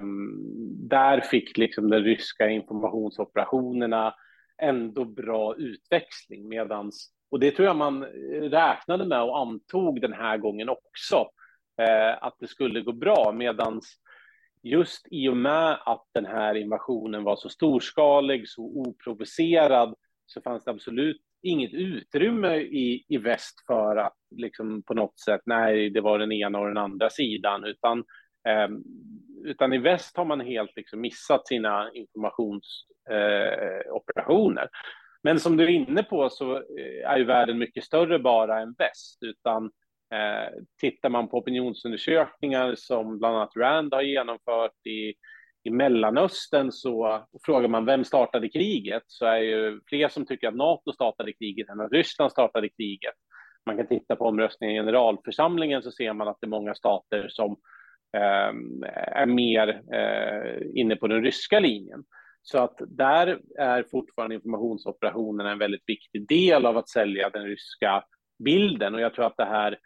Um, 0.00 0.88
där 0.88 1.20
fick 1.20 1.58
liksom 1.58 1.90
de 1.90 1.98
ryska 1.98 2.48
informationsoperationerna 2.48 4.14
ändå 4.62 5.04
bra 5.04 5.54
utväxling 5.56 6.48
medans 6.48 7.12
och 7.30 7.40
det 7.40 7.50
tror 7.50 7.66
jag 7.66 7.76
man 7.76 8.02
eh, 8.02 8.40
räknade 8.40 9.06
med 9.06 9.22
och 9.22 9.38
antog 9.38 10.00
den 10.00 10.12
här 10.12 10.38
gången 10.38 10.68
också 10.68 11.26
eh, 11.78 12.22
att 12.22 12.36
det 12.38 12.48
skulle 12.48 12.80
gå 12.80 12.92
bra, 12.92 13.32
medan 13.32 13.80
just 14.62 15.06
i 15.10 15.28
och 15.28 15.36
med 15.36 15.78
att 15.86 16.04
den 16.14 16.26
här 16.26 16.54
invasionen 16.54 17.24
var 17.24 17.36
så 17.36 17.48
storskalig, 17.48 18.48
så 18.48 18.62
oprovocerad, 18.62 19.94
så 20.26 20.40
fanns 20.40 20.64
det 20.64 20.70
absolut 20.70 21.22
inget 21.42 21.74
utrymme 21.74 22.56
i, 22.56 23.04
i 23.08 23.18
väst 23.18 23.66
för 23.66 23.96
att 23.96 24.16
liksom 24.30 24.82
på 24.82 24.94
något 24.94 25.20
sätt, 25.20 25.40
nej, 25.46 25.90
det 25.90 26.00
var 26.00 26.18
den 26.18 26.32
ena 26.32 26.58
och 26.58 26.66
den 26.66 26.78
andra 26.78 27.10
sidan, 27.10 27.64
utan, 27.64 27.98
eh, 28.48 28.68
utan 29.44 29.72
i 29.72 29.78
väst 29.78 30.16
har 30.16 30.24
man 30.24 30.40
helt 30.40 30.76
liksom 30.76 31.00
missat 31.00 31.48
sina 31.48 31.90
informationsoperationer. 31.94 34.62
Eh, 34.62 34.68
Men 35.22 35.40
som 35.40 35.56
du 35.56 35.64
är 35.64 35.68
inne 35.68 36.02
på 36.02 36.30
så 36.30 36.56
eh, 36.56 37.10
är 37.10 37.18
ju 37.18 37.24
världen 37.24 37.58
mycket 37.58 37.84
större 37.84 38.18
bara 38.18 38.60
än 38.60 38.74
väst, 38.78 39.18
utan 39.22 39.70
Eh, 40.14 40.52
tittar 40.80 41.08
man 41.08 41.28
på 41.28 41.38
opinionsundersökningar 41.38 42.74
som 42.76 43.18
bland 43.18 43.36
annat 43.36 43.56
Rand 43.56 43.94
har 43.94 44.02
genomfört 44.02 44.86
i, 44.86 45.14
i 45.64 45.70
Mellanöstern 45.70 46.72
så 46.72 47.26
frågar 47.46 47.68
man 47.68 47.84
vem 47.84 48.04
startade 48.04 48.48
kriget 48.48 49.02
så 49.06 49.26
är 49.26 49.38
ju 49.38 49.80
fler 49.86 50.08
som 50.08 50.26
tycker 50.26 50.48
att 50.48 50.54
NATO 50.54 50.92
startade 50.92 51.32
kriget 51.32 51.68
än 51.68 51.80
att 51.80 51.92
Ryssland 51.92 52.32
startade 52.32 52.68
kriget. 52.68 53.14
Man 53.66 53.76
kan 53.76 53.86
titta 53.86 54.16
på 54.16 54.24
omröstningen 54.24 54.76
i 54.76 54.78
generalförsamlingen 54.78 55.82
så 55.82 55.90
ser 55.90 56.12
man 56.12 56.28
att 56.28 56.36
det 56.40 56.46
är 56.46 56.48
många 56.48 56.74
stater 56.74 57.26
som 57.28 57.56
ehm, 58.16 58.82
är 58.96 59.26
mer 59.26 59.68
eh, 59.94 60.80
inne 60.80 60.96
på 60.96 61.06
den 61.08 61.22
ryska 61.22 61.60
linjen. 61.60 62.04
Så 62.42 62.58
att 62.58 62.80
där 62.88 63.38
är 63.58 63.82
fortfarande 63.82 64.34
informationsoperationerna 64.34 65.52
en 65.52 65.58
väldigt 65.58 65.82
viktig 65.86 66.28
del 66.28 66.66
av 66.66 66.76
att 66.76 66.88
sälja 66.88 67.30
den 67.30 67.44
ryska 67.44 68.04
bilden. 68.38 68.94
Och 68.94 69.00
jag 69.00 69.14
tror 69.14 69.26
att 69.26 69.36
det 69.36 69.44
här 69.44 69.78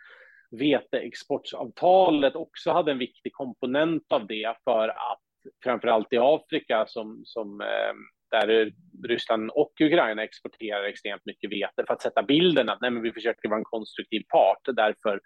veteexportsavtalet 0.51 2.37
också 2.37 2.71
hade 2.71 2.93
en 2.93 2.99
viktig 2.99 3.33
komponent 3.33 4.13
av 4.13 4.27
det 4.27 4.57
för 4.65 4.89
att 4.89 5.23
framför 5.65 5.89
allt 5.89 6.13
i 6.13 6.19
Afrika 6.19 6.87
som, 6.89 7.23
som 7.25 7.61
eh, 7.61 7.95
där 8.31 8.73
Ryssland 9.09 9.51
och 9.51 9.73
Ukraina 9.81 10.25
exporterar 10.25 10.85
extremt 10.85 11.27
mycket 11.27 11.53
vete 11.53 11.85
för 11.87 11.95
att 11.95 12.03
sätta 12.03 12.23
bilden 12.23 12.69
att 12.69 12.81
nej, 12.81 12.91
men 12.91 13.03
vi 13.03 13.13
försöker 13.13 13.49
vara 13.49 13.59
en 13.59 13.65
konstruktiv 13.65 14.23
part. 14.29 14.77
Därför 14.77 15.21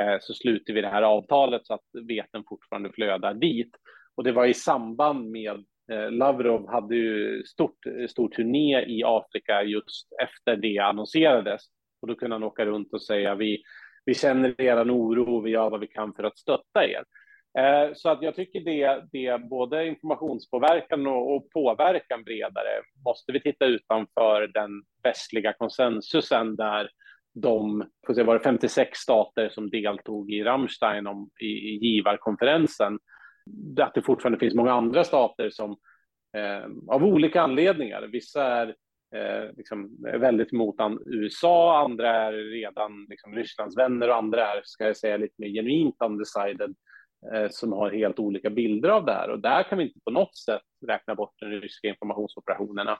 eh, 0.00 0.16
så 0.20 0.34
sluter 0.34 0.72
vi 0.72 0.80
det 0.80 0.88
här 0.88 1.02
avtalet 1.02 1.66
så 1.66 1.74
att 1.74 2.06
veten 2.08 2.44
fortfarande 2.48 2.92
flödar 2.92 3.34
dit. 3.34 3.70
Och 4.16 4.24
det 4.24 4.32
var 4.32 4.46
i 4.46 4.54
samband 4.54 5.30
med 5.30 5.64
eh, 5.92 6.10
Lavrov 6.10 6.70
hade 6.70 6.96
ju 6.96 7.42
stort, 7.44 7.78
stor 8.08 8.28
turné 8.28 8.84
i 8.84 9.02
Afrika 9.04 9.62
just 9.62 10.08
efter 10.22 10.56
det 10.56 10.78
annonserades. 10.78 11.62
Och 12.02 12.08
då 12.08 12.14
kunde 12.14 12.34
han 12.34 12.42
åka 12.42 12.66
runt 12.66 12.92
och 12.92 13.02
säga 13.02 13.34
vi, 13.34 13.62
vi 14.04 14.14
känner 14.14 14.60
er 14.60 14.76
oro, 14.76 15.40
vi 15.40 15.50
gör 15.50 15.70
vad 15.70 15.80
vi 15.80 15.86
kan 15.86 16.14
för 16.14 16.24
att 16.24 16.38
stötta 16.38 16.86
er. 16.86 17.04
Eh, 17.58 17.94
så 17.94 18.08
att 18.08 18.22
jag 18.22 18.34
tycker 18.34 18.60
det, 18.60 19.04
det 19.12 19.48
både 19.50 19.86
informationspåverkan 19.86 21.06
och, 21.06 21.36
och 21.36 21.50
påverkan 21.50 22.24
bredare 22.24 22.82
måste 23.04 23.32
vi 23.32 23.40
titta 23.40 23.64
utanför 23.64 24.46
den 24.46 24.70
västliga 25.02 25.52
konsensusen 25.52 26.56
där 26.56 26.90
de, 27.34 27.84
får 28.06 28.14
se, 28.14 28.22
var 28.22 28.34
det 28.34 28.40
56 28.40 28.98
stater 28.98 29.48
som 29.48 29.70
deltog 29.70 30.32
i 30.32 30.42
Rammstein 30.42 31.06
om, 31.06 31.30
i, 31.40 31.46
i 31.46 31.76
givarkonferensen. 31.76 32.98
Att 33.80 33.94
det 33.94 34.02
fortfarande 34.02 34.38
finns 34.38 34.54
många 34.54 34.72
andra 34.72 35.04
stater 35.04 35.50
som 35.50 35.70
eh, 36.36 36.94
av 36.94 37.04
olika 37.04 37.42
anledningar, 37.42 38.08
vissa 38.12 38.44
är 38.44 38.74
liksom, 39.56 39.96
väldigt 40.00 40.52
mot 40.52 40.76
USA, 41.06 41.84
andra 41.84 42.10
är 42.10 42.32
redan 42.32 43.06
liksom, 43.08 43.34
Rysslands 43.34 43.76
vänner 43.76 44.08
och 44.08 44.16
andra 44.16 44.40
är, 44.40 44.60
ska 44.64 44.86
jag 44.86 44.96
säga, 44.96 45.16
lite 45.16 45.34
mer 45.38 45.48
genuint 45.48 45.96
undecided 46.04 46.74
Eh, 47.30 47.48
som 47.50 47.72
har 47.72 47.90
helt 47.90 48.18
olika 48.18 48.50
bilder 48.50 48.88
av 48.88 49.04
det 49.04 49.12
här 49.12 49.30
och 49.30 49.40
där 49.40 49.62
kan 49.62 49.78
vi 49.78 49.84
inte 49.84 50.00
på 50.04 50.10
något 50.10 50.36
sätt 50.36 50.62
räkna 50.86 51.14
bort 51.14 51.34
de 51.36 51.46
ryska 51.46 51.88
informationsoperationerna. 51.88 52.98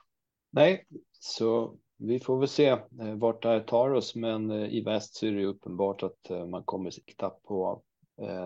Nej, 0.53 0.87
så 1.13 1.77
vi 1.99 2.21
får 2.21 2.39
väl 2.39 2.49
se 2.49 2.69
eh, 2.69 2.79
vart 3.17 3.43
det 3.43 3.49
här 3.49 3.61
tar 3.61 3.91
oss, 3.91 4.15
men 4.15 4.51
eh, 4.51 4.75
i 4.75 4.81
väst 4.81 5.15
så 5.15 5.27
är 5.27 5.33
det 5.33 5.45
uppenbart 5.45 6.03
att 6.03 6.49
man 6.49 6.65
kommer 6.65 6.91
sikta 6.91 7.31
på 7.31 7.83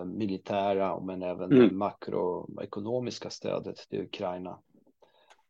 militära 0.05 1.01
men 1.01 1.23
även 1.23 1.53
mm. 1.53 1.79
makroekonomiska 1.79 3.31
stödet 3.31 3.77
till 3.77 4.01
Ukraina 4.01 4.59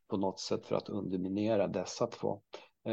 på 0.09 0.17
något 0.17 0.41
sätt 0.41 0.67
för 0.67 0.77
att 0.77 0.89
underminera 0.89 1.69
dessa 1.69 2.07
två. 2.07 2.41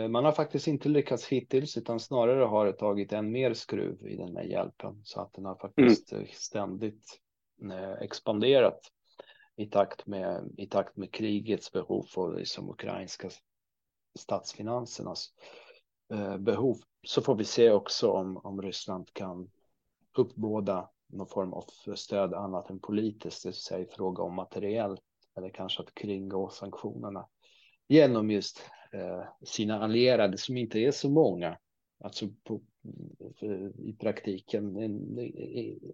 Man 0.10 0.26
har 0.26 0.32
faktiskt 0.32 0.67
inte 0.67 0.89
lyckats 0.89 1.28
hittills 1.28 1.78
utan 1.78 1.99
snarare 1.99 2.43
har 2.43 2.65
det 2.65 2.73
tagit 2.73 3.13
en 3.13 3.32
mer 3.32 3.54
skruv 3.54 4.08
i 4.08 4.15
den 4.15 4.36
här 4.36 4.43
hjälpen 4.43 5.02
så 5.04 5.21
att 5.21 5.34
den 5.34 5.45
har 5.45 5.56
faktiskt 5.56 6.12
mm. 6.12 6.28
ständigt 6.32 7.19
Eh, 7.71 7.91
expanderat 8.02 8.91
i 9.56 9.65
takt 9.65 10.08
med, 10.08 10.54
i 10.58 10.67
takt 10.67 10.97
med 10.97 11.13
krigets 11.13 11.71
behov 11.71 12.06
och 12.15 12.34
liksom 12.34 12.69
ukrainska 12.69 13.30
statsfinansernas 14.19 15.30
eh, 16.13 16.38
behov. 16.38 16.78
Så 17.08 17.21
får 17.21 17.36
vi 17.36 17.45
se 17.45 17.71
också 17.71 18.12
om, 18.12 18.38
om 18.38 18.62
Ryssland 18.62 19.13
kan 19.13 19.52
uppbåda 20.17 20.89
någon 21.08 21.28
form 21.28 21.54
av 21.54 21.65
stöd 21.95 22.34
annat 22.34 22.69
än 22.69 22.80
politiskt, 22.80 23.43
det 23.43 23.49
vill 23.49 23.56
säga 23.56 23.80
i 23.80 23.88
fråga 23.88 24.23
om 24.23 24.36
materiell 24.36 24.97
eller 25.38 25.50
kanske 25.50 25.84
att 25.84 25.96
kringgå 25.96 26.50
sanktionerna 26.50 27.28
genom 27.88 28.32
just 28.32 28.69
eh, 28.91 29.24
sina 29.43 29.84
allierade 29.84 30.38
som 30.38 30.58
inte 30.58 30.80
är 30.80 30.91
så 30.91 31.10
många. 31.10 31.58
Alltså 32.04 32.26
på, 32.43 32.62
i 33.78 33.96
praktiken 34.00 34.74
den 34.74 35.19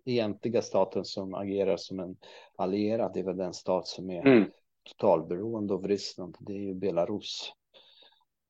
egentliga 0.06 0.62
staten 0.62 1.06
som 1.06 1.34
agerar 1.34 1.78
som 1.78 1.99
en 1.99 2.17
allierad 2.56 3.17
är 3.17 3.23
väl 3.23 3.38
den 3.38 3.54
stat 3.54 3.88
som 3.88 4.10
är 4.10 4.28
mm. 4.28 4.49
totalberoende 4.84 5.73
av 5.73 5.88
Ryssland. 5.88 6.38
Det 6.39 6.54
är 6.54 6.60
ju 6.60 6.73
Belarus. 6.73 7.54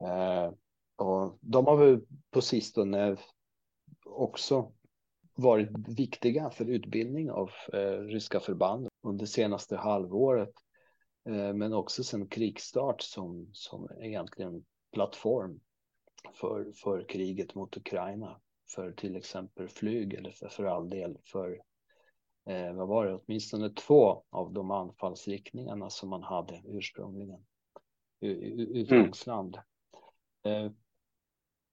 Eh, 0.04 0.54
och 0.96 1.38
de 1.42 1.66
har 1.66 1.78
väl 1.78 2.02
på 2.32 2.42
sistone 2.42 3.18
också 4.06 4.72
varit 5.36 5.70
viktiga 5.88 6.50
för 6.50 6.66
utbildning 6.66 7.32
av 7.32 7.52
eh, 7.74 8.00
ryska 8.00 8.40
förband 8.40 8.88
under 9.04 9.26
senaste 9.26 9.78
halvåret. 9.78 10.54
Eh, 11.30 11.54
men 11.54 11.74
också 11.74 12.04
sedan 12.04 12.28
krigsstart 12.28 13.02
som, 13.02 13.50
som 13.54 13.90
egentligen 14.02 14.66
plattform 14.94 15.60
för, 16.34 16.72
för 16.72 17.06
kriget 17.10 17.56
mot 17.56 17.78
Ukraina. 17.78 18.42
För 18.76 18.92
till 18.92 19.16
exempel 19.16 19.68
flyg 19.68 20.14
eller 20.14 20.32
för, 20.32 20.50
för 20.50 20.64
all 20.64 20.90
del 20.90 21.18
för 21.24 21.62
eh, 22.46 22.74
vad 22.74 22.88
var 22.88 23.06
det, 23.06 23.16
åtminstone 23.16 23.70
två 23.70 24.24
av 24.30 24.54
de 24.54 24.72
anfallsriktningarna 24.72 25.90
som 25.90 26.10
man 26.10 26.24
hade 26.24 26.62
ursprungligen. 26.66 27.46
Utgångsland. 28.22 29.58
Mm. 30.44 30.66
Eh, 30.66 30.72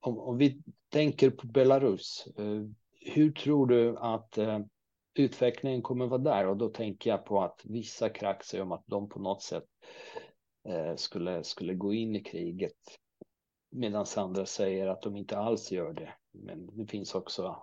om, 0.00 0.18
om, 0.18 0.38
vi 0.38 0.62
tänker 0.88 1.30
på 1.30 1.46
Belarus, 1.46 2.28
eh, 2.36 2.62
hur 3.00 3.32
tror 3.32 3.66
du 3.66 3.96
att 3.98 4.38
utvecklingen 5.18 5.82
kommer 5.82 6.06
vara 6.06 6.20
där? 6.20 6.46
Och 6.46 6.56
då 6.56 6.68
tänker 6.68 7.10
jag 7.10 7.24
på 7.24 7.42
att 7.42 7.60
vissa 7.64 8.08
kraxar 8.08 8.60
om 8.60 8.72
att 8.72 8.84
de 8.86 9.08
på 9.08 9.20
något 9.20 9.42
sätt 9.42 9.66
eh, 10.68 10.94
skulle, 10.96 11.44
skulle 11.44 11.74
gå 11.74 11.94
in 11.94 12.16
i 12.16 12.20
kriget 12.20 12.98
medan 13.70 14.06
andra 14.16 14.46
säger 14.46 14.86
att 14.86 15.02
de 15.02 15.16
inte 15.16 15.38
alls 15.38 15.72
gör 15.72 15.92
det. 15.92 16.12
Men 16.32 16.76
det 16.76 16.86
finns 16.86 17.14
också 17.14 17.56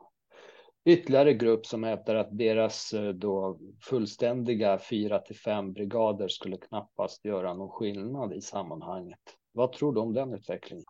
ytterligare 0.85 1.33
grupp 1.33 1.65
som 1.65 1.83
hävdar 1.83 2.15
att 2.15 2.37
deras 2.37 2.93
eh, 2.93 3.09
då 3.09 3.59
fullständiga 3.81 4.79
fyra 4.79 5.19
till 5.19 5.35
fem 5.35 5.73
brigader 5.73 6.27
skulle 6.27 6.57
knappast 6.57 7.25
göra 7.25 7.53
någon 7.53 7.69
skillnad 7.69 8.33
i 8.33 8.41
sammanhanget. 8.41 9.19
Vad 9.51 9.73
tror 9.73 9.93
du 9.93 10.01
om 10.01 10.13
den 10.13 10.33
utvecklingen? 10.33 10.85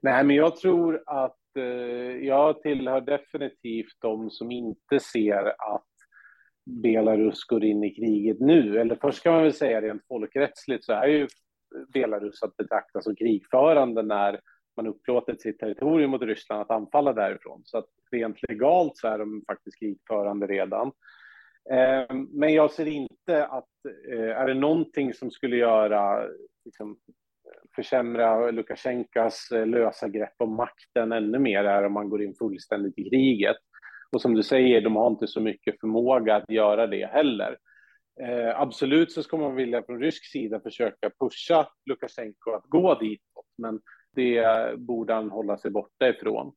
Nej, 0.00 0.24
men 0.24 0.36
jag 0.36 0.56
tror 0.56 1.02
att 1.06 1.36
Eh, 1.56 2.26
jag 2.26 2.62
tillhör 2.62 3.00
definitivt 3.00 3.96
de 4.00 4.30
som 4.30 4.50
inte 4.50 5.00
ser 5.00 5.46
att 5.46 5.84
Belarus 6.82 7.44
går 7.44 7.64
in 7.64 7.84
i 7.84 7.94
kriget 7.94 8.40
nu. 8.40 8.78
Eller 8.78 8.96
först 9.00 9.22
kan 9.22 9.32
man 9.32 9.42
väl 9.42 9.52
säga 9.52 9.82
rent 9.82 10.06
folkrättsligt 10.08 10.84
så 10.84 10.92
är 10.92 11.06
ju 11.06 11.28
Belarus 11.92 12.42
att 12.42 12.56
betrakta 12.56 13.02
som 13.02 13.16
krigförande 13.16 14.02
när 14.02 14.40
man 14.76 14.86
upplåtit 14.86 15.42
sitt 15.42 15.58
territorium 15.58 16.10
mot 16.10 16.22
Ryssland 16.22 16.62
att 16.62 16.70
anfalla 16.70 17.12
därifrån. 17.12 17.62
Så 17.64 17.78
att 17.78 17.88
rent 18.10 18.42
legalt 18.48 18.96
så 18.96 19.08
är 19.08 19.18
de 19.18 19.44
faktiskt 19.48 19.78
krigförande 19.78 20.46
redan. 20.46 20.92
Eh, 21.70 22.16
men 22.30 22.54
jag 22.54 22.70
ser 22.70 22.86
inte 22.86 23.46
att 23.46 23.68
eh, 24.10 24.30
är 24.30 24.46
det 24.46 24.54
någonting 24.54 25.14
som 25.14 25.30
skulle 25.30 25.56
göra 25.56 26.28
liksom, 26.64 26.96
försämra 27.76 28.50
Lukasjenkos 28.50 29.50
eh, 29.52 29.66
lösa 29.66 30.08
grepp 30.08 30.34
om 30.38 30.56
makten 30.56 31.12
ännu 31.12 31.38
mer 31.38 31.64
är 31.64 31.86
om 31.86 31.92
man 31.92 32.08
går 32.08 32.22
in 32.22 32.34
fullständigt 32.34 32.98
i 32.98 33.10
kriget. 33.10 33.56
Och 34.12 34.20
som 34.20 34.34
du 34.34 34.42
säger, 34.42 34.80
de 34.80 34.96
har 34.96 35.06
inte 35.06 35.26
så 35.26 35.40
mycket 35.40 35.80
förmåga 35.80 36.36
att 36.36 36.50
göra 36.50 36.86
det 36.86 37.06
heller. 37.06 37.58
Eh, 38.20 38.60
absolut 38.60 39.12
så 39.12 39.22
ska 39.22 39.36
man 39.36 39.54
vilja 39.54 39.82
från 39.82 40.00
rysk 40.00 40.24
sida 40.24 40.60
försöka 40.60 41.10
pusha 41.20 41.68
Lukasjenko 41.86 42.50
att 42.50 42.64
gå 42.64 42.94
ditåt, 42.94 43.46
men 43.58 43.80
det 44.14 44.44
borde 44.78 45.14
han 45.14 45.30
hålla 45.30 45.56
sig 45.56 45.70
borta 45.70 46.08
ifrån. 46.08 46.52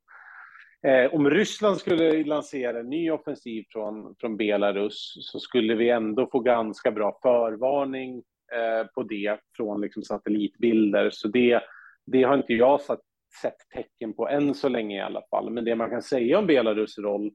Eh, 0.88 1.14
om 1.14 1.30
Ryssland 1.30 1.78
skulle 1.78 2.24
lansera 2.24 2.80
en 2.80 2.90
ny 2.90 3.12
offensiv 3.12 3.66
från, 3.70 4.16
från 4.20 4.38
Belarus 4.38 5.14
så 5.20 5.40
skulle 5.40 5.76
vi 5.76 5.90
ändå 5.90 6.30
få 6.32 6.40
ganska 6.40 6.92
bra 6.92 7.20
förvarning 7.22 8.24
Eh, 8.54 8.88
på 8.88 9.04
det 9.04 9.40
från 9.58 9.82
liksom, 9.82 10.04
satellitbilder. 10.04 11.10
Så 11.10 11.28
det, 11.28 11.64
det 12.06 12.24
har 12.24 12.38
inte 12.38 12.54
jag 12.54 12.82
satt, 12.82 13.02
sett 13.42 13.58
tecken 13.76 14.14
på 14.14 14.28
än 14.28 14.54
så 14.54 14.70
länge 14.70 14.98
i 14.98 15.02
alla 15.02 15.22
fall. 15.30 15.50
Men 15.50 15.66
det 15.66 15.76
man 15.76 15.90
kan 15.90 16.02
säga 16.02 16.40
om 16.40 16.48
Belarus 16.48 16.98
roll 16.98 17.32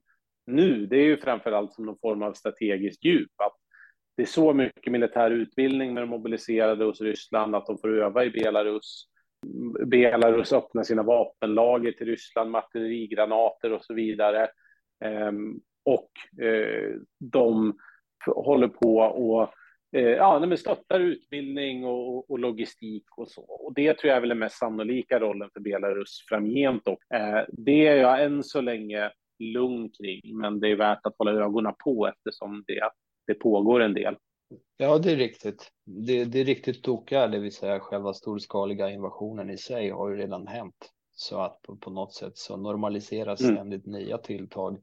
nu, 0.47 0.87
det 0.87 0.97
är 0.97 1.05
ju 1.05 1.17
framför 1.17 1.53
allt 1.53 1.73
som 1.73 1.87
någon 1.87 1.99
form 1.99 2.23
av 2.23 2.33
strategiskt 2.33 3.05
djup. 3.05 3.31
Att 3.37 3.57
det 4.17 4.23
är 4.23 4.27
så 4.27 4.53
mycket 4.53 4.93
militär 4.93 5.31
utbildning 5.31 5.95
med 5.95 6.03
de 6.03 6.11
mobiliserade 6.11 6.85
hos 6.85 7.01
Ryssland 7.01 7.55
att 7.55 7.67
de 7.67 7.79
får 7.79 7.99
öva 7.99 8.25
i 8.25 8.31
Belarus. 8.31 9.09
Belarus 9.87 10.53
öppnar 10.53 10.83
sina 10.83 11.03
vapenlager 11.03 11.93
till 11.93 12.07
Ryssland 12.07 12.51
med 12.51 12.59
artillerigranater 12.59 13.73
och 13.73 13.85
så 13.85 13.95
vidare. 13.95 14.49
Ehm, 15.05 15.61
och 15.85 16.11
eh, 16.45 16.95
de 17.19 17.79
håller 18.27 18.69
på 18.69 19.03
att 19.43 19.55
ja, 19.99 20.47
men 20.47 20.59
stöttar 20.59 21.01
utbildning 21.01 21.85
och, 21.85 22.31
och, 22.31 22.39
logistik 22.39 23.05
och 23.17 23.29
så. 23.29 23.43
Och 23.43 23.75
det 23.75 23.99
tror 23.99 24.09
jag 24.09 24.17
är 24.17 24.21
väl 24.21 24.29
den 24.29 24.39
mest 24.39 24.59
sannolika 24.59 25.21
rollen 25.21 25.51
för 25.53 25.61
Belarus 25.61 26.25
framgent. 26.29 26.89
Och, 26.89 27.15
eh, 27.15 27.45
det 27.49 27.87
är 27.87 27.97
jag 27.97 28.25
än 28.25 28.43
så 28.43 28.61
länge 28.61 29.11
lugn 29.39 29.91
kring, 29.91 30.39
men 30.39 30.61
det 30.61 30.69
är 30.69 30.77
värt 30.77 31.07
att 31.07 31.15
hålla 31.19 31.33
ögonen 31.33 31.75
på 31.85 32.07
eftersom 32.07 32.65
det 32.67 32.91
det 33.27 33.35
pågår 33.35 33.81
en 33.81 33.95
del. 33.95 34.17
Ja, 34.77 34.99
det 34.99 35.13
är 35.13 35.17
riktigt. 35.17 35.73
Det, 35.85 36.25
det 36.25 36.41
är 36.41 36.45
riktigt 36.45 36.83
tokiga, 36.83 37.27
det 37.27 37.39
vill 37.39 37.55
säga 37.55 37.81
själva 37.81 38.15
storskaliga 38.15 38.91
invasionen 38.91 39.51
i 39.51 39.59
sig 39.59 39.91
har 39.91 40.11
ju 40.11 40.17
redan 40.17 40.47
hänt. 40.47 40.93
Så 41.13 41.41
att 41.41 41.63
på, 41.63 41.77
på 41.77 41.91
något 41.91 42.15
sätt 42.15 42.37
så 42.39 42.57
normaliseras 42.57 43.41
mm. 43.41 43.55
ständigt 43.55 43.87
nya 43.87 44.19
tilltag. 44.19 44.79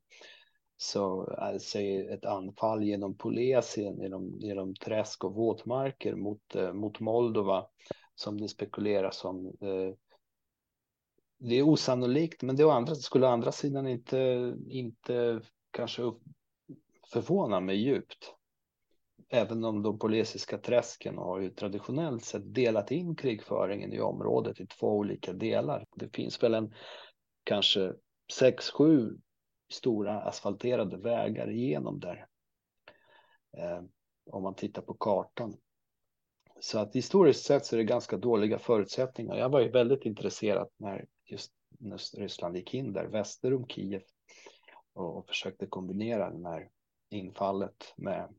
Så 0.81 1.23
alltså, 1.23 1.79
eh, 1.79 2.13
ett 2.13 2.25
anfall 2.25 2.83
genom 2.83 3.17
Polesien, 3.17 4.01
genom, 4.01 4.39
genom 4.39 4.75
träsk 4.75 5.23
och 5.23 5.35
våtmarker 5.35 6.15
mot, 6.15 6.55
eh, 6.55 6.73
mot 6.73 6.99
Moldova 6.99 7.67
som 8.15 8.41
det 8.41 8.47
spekuleras 8.47 9.25
om. 9.25 9.45
Eh. 9.45 9.93
Det 11.37 11.55
är 11.55 11.63
osannolikt, 11.63 12.41
men 12.41 12.55
det 12.55 12.71
andra, 12.71 12.95
skulle 12.95 13.27
å 13.27 13.29
andra 13.29 13.51
sidan 13.51 13.87
inte, 13.87 14.53
inte 14.67 15.41
kanske 15.71 16.01
förvåna 17.13 17.59
mig 17.59 17.75
djupt. 17.75 18.35
Även 19.29 19.63
om 19.63 19.83
de 19.83 19.99
polesiska 19.99 20.57
träsken 20.57 21.17
har 21.17 21.39
ju 21.39 21.49
traditionellt 21.49 22.25
sett 22.25 22.53
delat 22.53 22.91
in 22.91 23.15
krigföringen 23.15 23.93
i 23.93 23.99
området 24.01 24.59
i 24.59 24.67
två 24.67 24.87
olika 24.87 25.33
delar. 25.33 25.85
Det 25.95 26.15
finns 26.15 26.43
väl 26.43 26.53
en 26.53 26.73
kanske 27.43 27.93
sex, 28.33 28.69
sju 28.69 29.17
stora 29.69 30.21
asfalterade 30.21 30.97
vägar 30.97 31.49
igenom 31.49 31.99
där. 31.99 32.27
Eh, 33.57 33.81
om 34.31 34.43
man 34.43 34.55
tittar 34.55 34.81
på 34.81 34.93
kartan. 34.93 35.57
Så 36.59 36.79
att 36.79 36.95
historiskt 36.95 37.45
sett 37.45 37.65
så 37.65 37.75
är 37.75 37.77
det 37.77 37.83
ganska 37.83 38.17
dåliga 38.17 38.59
förutsättningar. 38.59 39.35
Jag 39.35 39.49
var 39.49 39.59
ju 39.59 39.69
väldigt 39.69 40.05
intresserad 40.05 40.69
när 40.77 41.05
just 41.25 41.53
när 41.79 41.97
Ryssland 41.97 42.55
gick 42.57 42.73
in 42.73 42.93
där 42.93 43.05
väster 43.05 43.53
om 43.53 43.67
Kiev 43.67 44.01
och, 44.93 45.17
och 45.17 45.27
försökte 45.27 45.65
kombinera 45.65 46.29
den 46.29 46.45
här 46.45 46.69
infallet 47.09 47.93
med, 47.97 48.33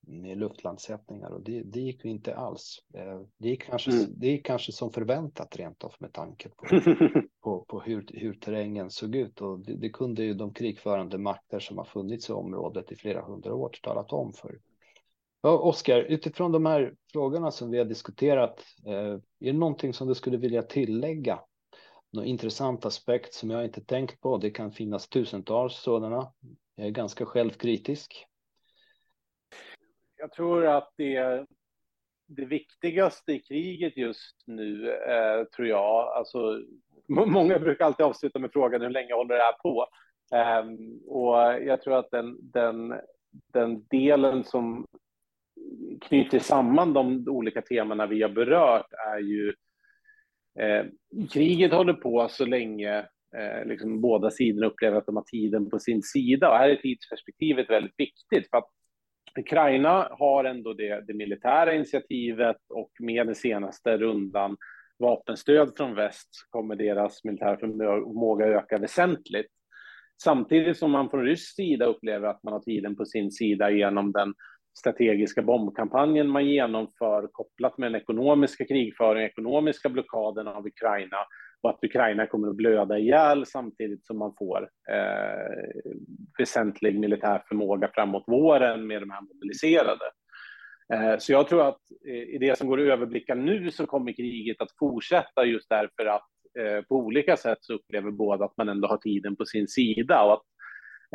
med 0.00 0.38
luftlandsättningar 0.38 1.30
och 1.30 1.42
det, 1.42 1.62
det 1.62 1.80
gick 1.80 2.04
ju 2.04 2.10
inte 2.10 2.36
alls. 2.36 2.84
Eh, 2.94 3.20
det 3.36 3.48
gick, 3.48 3.62
kanske, 3.62 3.90
mm. 3.90 4.12
det 4.16 4.26
gick 4.26 4.46
kanske 4.46 4.72
som 4.72 4.92
förväntat 4.92 5.56
rent 5.56 5.84
av 5.84 5.94
med 5.98 6.12
tanke 6.12 6.48
på, 6.48 6.66
på, 7.48 7.64
på 7.68 7.80
hur, 7.80 8.06
hur 8.14 8.34
terrängen 8.34 8.90
såg 8.90 9.16
ut 9.16 9.40
och 9.40 9.60
det, 9.60 9.74
det, 9.74 9.88
kunde 9.88 10.24
ju 10.24 10.34
de 10.34 10.54
krigförande 10.54 11.18
makter 11.18 11.60
som 11.60 11.78
har 11.78 11.84
funnits 11.84 12.30
i 12.30 12.32
området 12.32 12.92
i 12.92 12.96
flera 12.96 13.22
hundra 13.22 13.54
år 13.54 13.70
talat 13.82 14.12
om 14.12 14.32
för 14.32 14.58
Ja, 15.40 15.58
Oskar, 15.58 16.00
utifrån 16.00 16.52
de 16.52 16.66
här 16.66 16.94
frågorna 17.12 17.50
som 17.50 17.70
vi 17.70 17.78
har 17.78 17.84
diskuterat, 17.84 18.64
eh, 18.86 18.92
är 18.94 19.20
det 19.38 19.52
någonting 19.52 19.94
som 19.94 20.08
du 20.08 20.14
skulle 20.14 20.36
vilja 20.36 20.62
tillägga? 20.62 21.40
Någon 22.12 22.24
intressant 22.24 22.84
aspekt 22.84 23.34
som 23.34 23.50
jag 23.50 23.64
inte 23.64 23.84
tänkt 23.84 24.20
på? 24.20 24.38
Det 24.38 24.50
kan 24.50 24.72
finnas 24.72 25.08
tusentals 25.08 25.76
sådana. 25.76 26.32
Jag 26.74 26.86
är 26.86 26.90
ganska 26.90 27.26
självkritisk. 27.26 28.26
Jag 30.16 30.32
tror 30.32 30.66
att 30.66 30.92
det, 30.96 31.46
det 32.26 32.44
viktigaste 32.44 33.32
i 33.32 33.40
kriget 33.40 33.96
just 33.96 34.36
nu, 34.46 34.92
eh, 34.92 35.44
tror 35.44 35.68
jag, 35.68 36.08
alltså 36.16 36.62
många 37.08 37.58
brukar 37.58 37.84
alltid 37.84 38.06
avsluta 38.06 38.38
med 38.38 38.52
frågan 38.52 38.82
hur 38.82 38.90
länge 38.90 39.14
håller 39.14 39.34
det 39.34 39.42
här 39.42 39.52
på? 39.62 39.86
Um, 40.32 41.00
och 41.06 41.36
jag 41.62 41.82
tror 41.82 41.98
att 41.98 42.10
den, 42.10 42.36
den, 42.40 42.94
den 43.52 43.86
delen 43.90 44.44
som 44.44 44.86
knyter 46.00 46.38
samman 46.38 46.92
de 46.92 47.24
olika 47.28 47.62
temana 47.62 48.06
vi 48.06 48.22
har 48.22 48.28
berört 48.28 48.92
är 49.06 49.18
ju 49.18 49.54
eh, 50.60 50.86
kriget 51.32 51.72
håller 51.72 51.92
på 51.92 52.28
så 52.30 52.46
länge 52.46 52.98
eh, 53.36 53.64
liksom 53.66 54.00
båda 54.00 54.30
sidorna 54.30 54.66
upplever 54.66 54.96
att 54.98 55.06
de 55.06 55.16
har 55.16 55.24
tiden 55.24 55.70
på 55.70 55.78
sin 55.78 56.02
sida. 56.02 56.50
Och 56.50 56.56
här 56.56 56.68
är 56.68 56.76
tidsperspektivet 56.76 57.70
väldigt 57.70 57.94
viktigt 57.98 58.50
för 58.50 58.58
att 58.58 58.68
Ukraina 59.38 60.08
har 60.10 60.44
ändå 60.44 60.72
det, 60.72 61.04
det 61.06 61.14
militära 61.14 61.74
initiativet 61.74 62.56
och 62.68 62.90
med 62.98 63.26
den 63.26 63.34
senaste 63.34 63.96
rundan 63.96 64.56
vapenstöd 64.98 65.72
från 65.76 65.94
väst 65.94 66.28
kommer 66.50 66.76
deras 66.76 67.24
militära 67.24 67.56
förmåga 67.56 68.46
öka 68.46 68.78
väsentligt. 68.78 69.46
Samtidigt 70.22 70.76
som 70.76 70.90
man 70.90 71.10
från 71.10 71.24
rysk 71.24 71.54
sida 71.54 71.86
upplever 71.86 72.28
att 72.28 72.42
man 72.42 72.52
har 72.52 72.60
tiden 72.60 72.96
på 72.96 73.04
sin 73.04 73.30
sida 73.30 73.70
genom 73.70 74.12
den 74.12 74.34
strategiska 74.78 75.42
bombkampanjen 75.42 76.28
man 76.28 76.46
genomför 76.46 77.28
kopplat 77.32 77.78
med 77.78 77.92
den 77.92 78.00
ekonomiska 78.00 78.64
krigföringen, 78.64 79.30
ekonomiska 79.30 79.88
blockaden 79.88 80.48
av 80.48 80.66
Ukraina 80.66 81.16
och 81.62 81.70
att 81.70 81.84
Ukraina 81.84 82.26
kommer 82.26 82.48
att 82.48 82.56
blöda 82.56 82.98
ihjäl 82.98 83.46
samtidigt 83.46 84.06
som 84.06 84.18
man 84.18 84.34
får 84.38 84.68
eh, 84.90 85.92
väsentlig 86.38 87.00
militär 87.00 87.42
förmåga 87.48 87.90
framåt 87.94 88.24
våren 88.26 88.86
med 88.86 89.02
de 89.02 89.10
här 89.10 89.20
mobiliserade. 89.20 90.04
Eh, 90.94 91.18
så 91.18 91.32
jag 91.32 91.48
tror 91.48 91.68
att 91.68 91.80
eh, 92.06 92.34
i 92.34 92.38
det 92.40 92.58
som 92.58 92.68
går 92.68 92.80
att 92.80 92.92
överblicka 92.92 93.34
nu 93.34 93.70
så 93.70 93.86
kommer 93.86 94.12
kriget 94.12 94.60
att 94.60 94.78
fortsätta 94.78 95.44
just 95.44 95.68
därför 95.68 96.06
att 96.06 96.28
eh, 96.58 96.82
på 96.82 96.96
olika 96.96 97.36
sätt 97.36 97.58
så 97.60 97.74
upplever 97.74 98.10
båda 98.10 98.44
att 98.44 98.56
man 98.56 98.68
ändå 98.68 98.88
har 98.88 98.96
tiden 98.96 99.36
på 99.36 99.44
sin 99.44 99.68
sida 99.68 100.22
och 100.22 100.32
att 100.32 100.42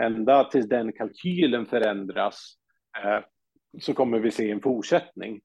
ända 0.01 0.43
tills 0.43 0.69
den 0.69 0.93
kalkylen 0.93 1.65
förändras 1.65 2.55
så 3.80 3.93
kommer 3.93 4.19
vi 4.19 4.32
se 4.32 4.51
en 4.51 4.61
fortsättning. 4.61 5.41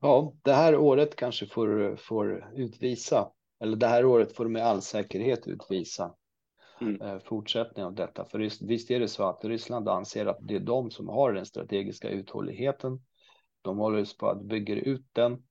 Ja, 0.00 0.34
det 0.42 0.52
här 0.52 0.76
året 0.76 1.16
kanske 1.16 1.46
får, 1.46 1.96
får 1.96 2.52
utvisa, 2.56 3.32
eller 3.62 3.76
det 3.76 3.86
här 3.86 4.04
året 4.04 4.36
får 4.36 4.48
med 4.48 4.62
all 4.62 4.82
säkerhet 4.82 5.48
utvisa 5.48 6.14
mm. 6.80 7.00
Eh, 7.00 7.18
fortsättning 7.18 7.84
av 7.84 7.94
detta. 7.94 8.24
För 8.24 8.38
visst 8.66 8.90
är 8.90 9.00
det 9.00 9.08
så 9.08 9.28
att 9.28 9.44
Ryssland 9.44 9.88
anser 9.88 10.26
att 10.26 10.38
det 10.40 10.56
är 10.56 10.60
de 10.60 10.90
som 10.90 11.08
har 11.08 11.32
den 11.32 11.46
strategiska 11.46 12.08
uthålligheten. 12.08 13.00
De 13.62 13.78
håller 13.78 14.18
på 14.18 14.26
att 14.26 14.42
bygga 14.42 14.74
ut 14.74 15.06
den 15.12 15.42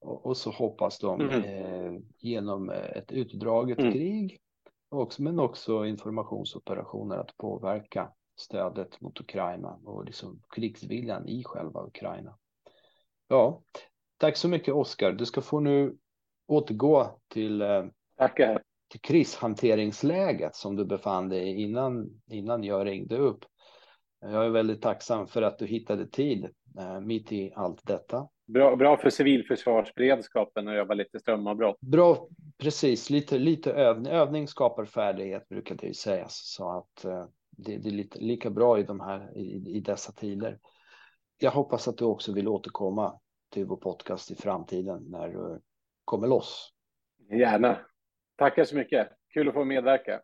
och, 0.00 0.26
och 0.26 0.36
så 0.36 0.50
hoppas 0.50 0.98
de 0.98 1.20
mm. 1.20 1.44
eh, 1.44 2.00
genom 2.18 2.70
ett 2.70 3.12
utdraget 3.12 3.78
mm. 3.78 3.92
krig, 3.92 4.38
också, 4.88 5.22
men 5.22 5.38
också 5.38 5.86
informationsoperationer 5.86 7.16
att 7.16 7.36
påverka 7.36 8.10
stödet 8.36 9.00
mot 9.00 9.20
Ukraina 9.20 9.78
och 9.84 10.04
liksom 10.04 10.42
krigsviljan 10.54 11.28
i 11.28 11.44
själva 11.44 11.86
Ukraina. 11.86 12.38
Ja, 13.28 13.62
tack 14.16 14.36
så 14.36 14.48
mycket 14.48 14.74
Oskar. 14.74 15.12
Du 15.12 15.26
ska 15.26 15.40
få 15.40 15.60
nu 15.60 15.96
återgå 16.46 17.18
till, 17.28 17.62
eh, 17.62 17.84
Tackar. 18.16 18.62
Krishanteringsläget 19.02 20.54
som 20.54 20.76
du 20.76 20.84
befann 20.84 21.28
dig 21.28 21.48
i 21.48 21.62
innan, 21.62 22.10
innan 22.30 22.64
jag 22.64 22.86
ringde 22.86 23.16
upp. 23.16 23.44
Jag 24.20 24.46
är 24.46 24.50
väldigt 24.50 24.82
tacksam 24.82 25.26
för 25.26 25.42
att 25.42 25.58
du 25.58 25.66
hittade 25.66 26.06
tid 26.06 26.48
eh, 26.78 27.00
mitt 27.00 27.32
i 27.32 27.52
allt 27.56 27.86
detta. 27.86 28.28
Bra, 28.46 28.76
bra 28.76 28.96
för 28.96 29.10
civilförsvarsberedskapen 29.10 30.68
att 30.68 30.76
jobba 30.76 30.94
lite 30.94 31.18
strömavbrott. 31.18 31.80
Bra, 31.80 32.28
precis. 32.58 33.10
Lite, 33.10 33.38
lite 33.38 33.72
övning, 33.72 34.12
övning 34.12 34.48
skapar 34.48 34.84
färdighet 34.84 35.48
brukar 35.48 35.74
det 35.74 35.86
ju 35.86 35.94
sägas. 35.94 36.40
Så 36.44 36.70
att 36.70 37.04
eh, 37.04 37.26
det, 37.50 37.76
det, 37.76 37.88
är 37.88 37.92
lite, 37.92 38.18
lika 38.18 38.50
bra 38.50 38.78
i, 38.78 38.82
de 38.82 39.00
här, 39.00 39.38
i, 39.38 39.76
i 39.76 39.80
dessa 39.80 40.12
tider. 40.12 40.58
Jag 41.38 41.50
hoppas 41.50 41.88
att 41.88 41.98
du 41.98 42.04
också 42.04 42.32
vill 42.32 42.48
återkomma 42.48 43.20
till 43.50 43.66
vår 43.66 43.76
podcast 43.76 44.30
i 44.30 44.34
framtiden 44.34 45.04
när 45.08 45.28
du 45.28 45.60
kommer 46.04 46.28
loss. 46.28 46.70
Gärna. 47.30 47.78
Tackar 48.36 48.64
så 48.64 48.76
mycket. 48.76 49.08
Kul 49.34 49.48
att 49.48 49.54
få 49.54 49.64
medverka. 49.64 50.20